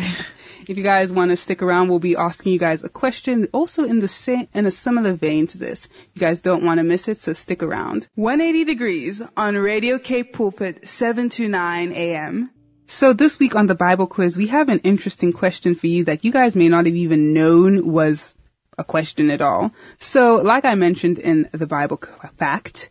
If 0.66 0.78
you 0.78 0.82
guys 0.82 1.12
want 1.12 1.30
to 1.30 1.36
stick 1.36 1.62
around, 1.62 1.88
we'll 1.88 1.98
be 1.98 2.16
asking 2.16 2.52
you 2.52 2.58
guys 2.58 2.84
a 2.84 2.88
question 2.88 3.48
also 3.52 3.84
in 3.84 3.98
the 3.98 4.08
same, 4.08 4.48
in 4.54 4.64
a 4.64 4.70
similar 4.70 5.12
vein 5.12 5.46
to 5.48 5.58
this. 5.58 5.88
You 6.14 6.20
guys 6.20 6.40
don't 6.40 6.64
want 6.64 6.78
to 6.78 6.84
miss 6.84 7.06
it, 7.08 7.18
so 7.18 7.34
stick 7.34 7.62
around. 7.62 8.08
180 8.14 8.64
degrees 8.64 9.22
on 9.36 9.56
Radio 9.56 9.98
Cape 9.98 10.32
Pulpit, 10.32 10.88
7 10.88 11.28
to 11.30 11.48
9 11.48 11.92
a.m. 11.92 12.50
So 12.86 13.12
this 13.12 13.38
week 13.38 13.54
on 13.56 13.66
the 13.66 13.74
Bible 13.74 14.06
quiz, 14.06 14.36
we 14.36 14.46
have 14.48 14.70
an 14.70 14.80
interesting 14.80 15.32
question 15.32 15.74
for 15.74 15.86
you 15.86 16.04
that 16.04 16.24
you 16.24 16.32
guys 16.32 16.54
may 16.54 16.70
not 16.70 16.86
have 16.86 16.94
even 16.94 17.34
known 17.34 17.86
was 17.92 18.34
a 18.78 18.84
question 18.84 19.30
at 19.30 19.40
all. 19.40 19.72
So 19.98 20.36
like 20.36 20.64
I 20.64 20.74
mentioned 20.74 21.18
in 21.18 21.48
the 21.52 21.66
Bible 21.66 22.00
fact, 22.36 22.90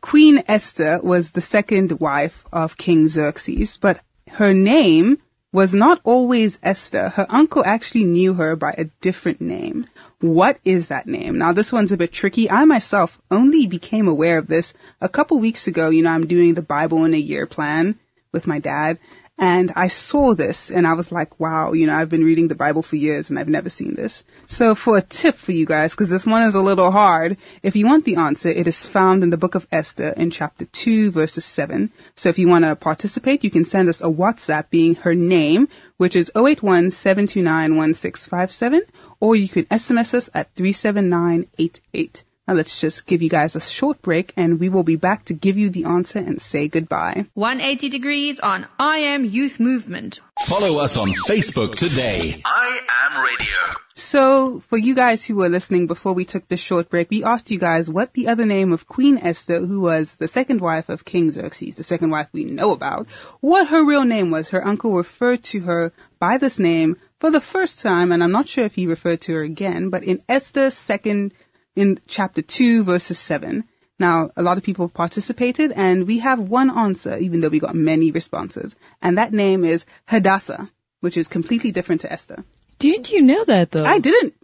Queen 0.00 0.42
Esther 0.48 1.00
was 1.02 1.32
the 1.32 1.40
second 1.40 1.92
wife 1.92 2.44
of 2.52 2.76
King 2.76 3.08
Xerxes, 3.08 3.78
but 3.78 4.00
her 4.30 4.52
name 4.52 5.18
was 5.52 5.74
not 5.74 6.00
always 6.02 6.58
Esther. 6.62 7.08
Her 7.08 7.26
uncle 7.28 7.62
actually 7.64 8.04
knew 8.04 8.34
her 8.34 8.56
by 8.56 8.74
a 8.76 8.90
different 9.00 9.40
name. 9.40 9.86
What 10.20 10.58
is 10.64 10.88
that 10.88 11.06
name? 11.06 11.38
Now 11.38 11.52
this 11.52 11.72
one's 11.72 11.92
a 11.92 11.96
bit 11.96 12.12
tricky. 12.12 12.50
I 12.50 12.64
myself 12.64 13.20
only 13.30 13.66
became 13.66 14.08
aware 14.08 14.38
of 14.38 14.46
this 14.46 14.72
a 15.00 15.08
couple 15.08 15.38
weeks 15.38 15.66
ago. 15.66 15.90
You 15.90 16.02
know, 16.02 16.10
I'm 16.10 16.26
doing 16.26 16.54
the 16.54 16.62
Bible 16.62 17.04
in 17.04 17.12
a 17.12 17.18
year 17.18 17.46
plan 17.46 17.98
with 18.32 18.46
my 18.46 18.58
dad 18.58 18.98
and 19.42 19.72
I 19.74 19.88
saw 19.88 20.36
this 20.36 20.70
and 20.70 20.86
I 20.86 20.94
was 20.94 21.10
like, 21.10 21.40
wow, 21.40 21.72
you 21.72 21.88
know, 21.88 21.94
I've 21.94 22.08
been 22.08 22.24
reading 22.24 22.46
the 22.46 22.54
Bible 22.54 22.80
for 22.80 22.94
years 22.94 23.28
and 23.28 23.40
I've 23.40 23.48
never 23.48 23.70
seen 23.70 23.96
this. 23.96 24.24
So 24.46 24.76
for 24.76 24.98
a 24.98 25.02
tip 25.02 25.34
for 25.34 25.50
you 25.50 25.66
guys, 25.66 25.90
because 25.90 26.08
this 26.08 26.24
one 26.24 26.44
is 26.44 26.54
a 26.54 26.62
little 26.62 26.92
hard, 26.92 27.38
if 27.60 27.74
you 27.74 27.86
want 27.86 28.04
the 28.04 28.14
answer, 28.16 28.50
it 28.50 28.68
is 28.68 28.86
found 28.86 29.24
in 29.24 29.30
the 29.30 29.36
book 29.36 29.56
of 29.56 29.66
Esther 29.72 30.10
in 30.10 30.30
chapter 30.30 30.64
2 30.64 31.10
verses 31.10 31.44
7. 31.44 31.90
So 32.14 32.28
if 32.28 32.38
you 32.38 32.46
want 32.46 32.66
to 32.66 32.76
participate, 32.76 33.42
you 33.42 33.50
can 33.50 33.64
send 33.64 33.88
us 33.88 34.00
a 34.00 34.04
WhatsApp 34.04 34.70
being 34.70 34.94
her 34.94 35.16
name, 35.16 35.66
which 35.96 36.14
is 36.14 36.30
081-729-1657, 36.36 38.82
or 39.18 39.34
you 39.34 39.48
can 39.48 39.64
SMS 39.64 40.14
us 40.14 40.30
at 40.32 40.54
37988. 40.54 42.22
Now 42.48 42.54
let's 42.54 42.80
just 42.80 43.06
give 43.06 43.22
you 43.22 43.28
guys 43.28 43.54
a 43.54 43.60
short 43.60 44.02
break 44.02 44.32
and 44.36 44.58
we 44.58 44.68
will 44.68 44.82
be 44.82 44.96
back 44.96 45.26
to 45.26 45.34
give 45.34 45.56
you 45.56 45.70
the 45.70 45.84
answer 45.84 46.18
and 46.18 46.40
say 46.40 46.66
goodbye. 46.66 47.26
180 47.34 47.88
degrees 47.88 48.40
on 48.40 48.66
I 48.80 48.98
Am 49.14 49.24
Youth 49.24 49.60
Movement. 49.60 50.20
Follow 50.40 50.80
us 50.80 50.96
on 50.96 51.10
Facebook 51.10 51.76
today. 51.76 52.42
I 52.44 52.80
am 53.04 53.24
radio. 53.24 53.76
So, 53.94 54.58
for 54.66 54.76
you 54.76 54.96
guys 54.96 55.24
who 55.24 55.36
were 55.36 55.48
listening 55.48 55.86
before 55.86 56.14
we 56.14 56.24
took 56.24 56.48
this 56.48 56.58
short 56.58 56.90
break, 56.90 57.10
we 57.10 57.22
asked 57.22 57.52
you 57.52 57.60
guys 57.60 57.88
what 57.88 58.12
the 58.12 58.26
other 58.26 58.44
name 58.44 58.72
of 58.72 58.88
Queen 58.88 59.18
Esther, 59.18 59.60
who 59.60 59.80
was 59.80 60.16
the 60.16 60.26
second 60.26 60.60
wife 60.60 60.88
of 60.88 61.04
King 61.04 61.30
Xerxes, 61.30 61.76
the 61.76 61.84
second 61.84 62.10
wife 62.10 62.26
we 62.32 62.44
know 62.44 62.72
about, 62.72 63.06
what 63.40 63.68
her 63.68 63.84
real 63.86 64.04
name 64.04 64.32
was. 64.32 64.50
Her 64.50 64.66
uncle 64.66 64.96
referred 64.96 65.44
to 65.44 65.60
her 65.60 65.92
by 66.18 66.38
this 66.38 66.58
name 66.58 66.96
for 67.20 67.30
the 67.30 67.40
first 67.40 67.82
time, 67.82 68.10
and 68.10 68.24
I'm 68.24 68.32
not 68.32 68.48
sure 68.48 68.64
if 68.64 68.74
he 68.74 68.88
referred 68.88 69.20
to 69.22 69.34
her 69.34 69.42
again, 69.42 69.90
but 69.90 70.02
in 70.02 70.24
Esther 70.28 70.72
second, 70.72 71.34
in 71.76 71.98
chapter 72.06 72.42
2 72.42 72.84
verses 72.84 73.18
7. 73.18 73.64
Now, 73.98 74.30
a 74.36 74.42
lot 74.42 74.56
of 74.58 74.64
people 74.64 74.88
participated 74.88 75.72
and 75.72 76.06
we 76.06 76.18
have 76.18 76.40
one 76.40 76.70
answer, 76.70 77.16
even 77.16 77.40
though 77.40 77.48
we 77.50 77.60
got 77.60 77.74
many 77.74 78.10
responses. 78.10 78.74
And 79.00 79.18
that 79.18 79.32
name 79.32 79.64
is 79.64 79.86
Hadassah, 80.06 80.68
which 81.00 81.16
is 81.16 81.28
completely 81.28 81.70
different 81.72 82.00
to 82.00 82.12
Esther. 82.12 82.44
Didn't 82.78 83.12
you 83.12 83.22
know 83.22 83.44
that 83.44 83.70
though? 83.70 83.84
I 83.84 83.98
didn't. 84.00 84.34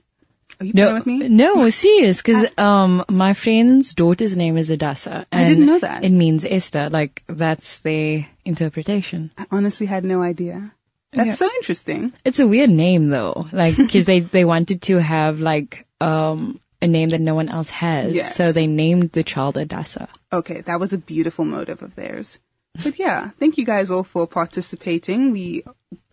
Are 0.60 0.64
you 0.64 0.72
playing 0.72 0.88
No, 0.88 0.94
with 0.94 1.06
me? 1.06 1.28
no, 1.28 1.70
serious, 1.70 2.18
because 2.18 2.46
um, 2.58 3.04
my 3.08 3.34
friend's 3.34 3.94
daughter's 3.94 4.36
name 4.36 4.56
is 4.56 4.70
Adassa. 4.70 5.26
I 5.32 5.44
didn't 5.44 5.66
know 5.66 5.78
that. 5.78 6.04
It 6.04 6.10
means 6.12 6.44
Esther. 6.44 6.88
Like 6.90 7.22
that's 7.28 7.78
their 7.80 8.26
interpretation. 8.44 9.30
I 9.36 9.46
honestly 9.50 9.86
had 9.86 10.04
no 10.04 10.22
idea. 10.22 10.72
That's 11.12 11.28
Yeah. 11.28 11.34
so 11.34 11.50
interesting. 11.56 12.12
It's 12.24 12.38
a 12.38 12.46
weird 12.46 12.70
name 12.70 13.08
though, 13.08 13.46
like 13.52 13.76
because 13.76 14.04
they 14.04 14.20
they 14.20 14.44
wanted 14.44 14.82
to 14.82 14.98
have 15.00 15.40
like 15.40 15.86
um 16.00 16.60
a 16.80 16.86
name 16.86 17.08
that 17.10 17.20
no 17.20 17.34
one 17.34 17.48
else 17.48 17.70
has, 17.70 18.14
Yes. 18.14 18.36
so 18.36 18.52
they 18.52 18.66
named 18.66 19.10
the 19.12 19.24
child 19.24 19.56
Adassa. 19.56 20.08
Okay, 20.32 20.60
that 20.62 20.78
was 20.80 20.92
a 20.92 20.98
beautiful 20.98 21.44
motive 21.44 21.82
of 21.82 21.94
theirs. 21.94 22.38
But 22.84 22.98
yeah, 22.98 23.30
thank 23.40 23.58
you 23.58 23.64
guys 23.64 23.90
all 23.90 24.04
for 24.04 24.26
participating. 24.28 25.32
We 25.32 25.64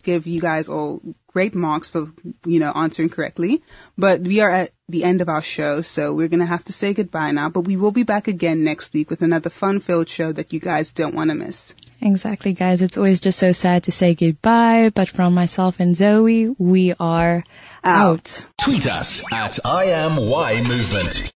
give 0.02 0.26
you 0.26 0.40
guys 0.40 0.68
all 0.68 1.00
great 1.28 1.54
marks 1.54 1.90
for, 1.90 2.10
you 2.46 2.58
know, 2.58 2.72
answering 2.72 3.08
correctly. 3.10 3.62
But 3.96 4.20
we 4.20 4.40
are 4.40 4.50
at 4.50 4.70
the 4.88 5.04
end 5.04 5.20
of 5.20 5.28
our 5.28 5.42
show, 5.42 5.82
so 5.82 6.12
we're 6.14 6.28
gonna 6.28 6.46
have 6.46 6.64
to 6.64 6.72
say 6.72 6.94
goodbye 6.94 7.30
now. 7.32 7.50
But 7.50 7.62
we 7.62 7.76
will 7.76 7.92
be 7.92 8.02
back 8.04 8.26
again 8.26 8.64
next 8.64 8.94
week 8.94 9.10
with 9.10 9.22
another 9.22 9.50
fun-filled 9.50 10.08
show 10.08 10.32
that 10.32 10.52
you 10.52 10.58
guys 10.60 10.92
don't 10.92 11.14
want 11.14 11.30
to 11.30 11.36
miss. 11.36 11.74
Exactly, 12.00 12.52
guys. 12.52 12.82
It's 12.82 12.96
always 12.98 13.20
just 13.20 13.38
so 13.38 13.52
sad 13.52 13.84
to 13.84 13.92
say 13.92 14.14
goodbye, 14.14 14.90
but 14.94 15.08
from 15.08 15.34
myself 15.34 15.78
and 15.80 15.96
Zoe, 15.96 16.48
we 16.58 16.94
are 16.98 17.44
out. 17.84 18.48
Tweet 18.58 18.86
us 18.86 19.22
at 19.32 19.58
I 19.64 19.84
am 19.86 20.16
Y 20.16 20.60
Movement. 20.62 21.32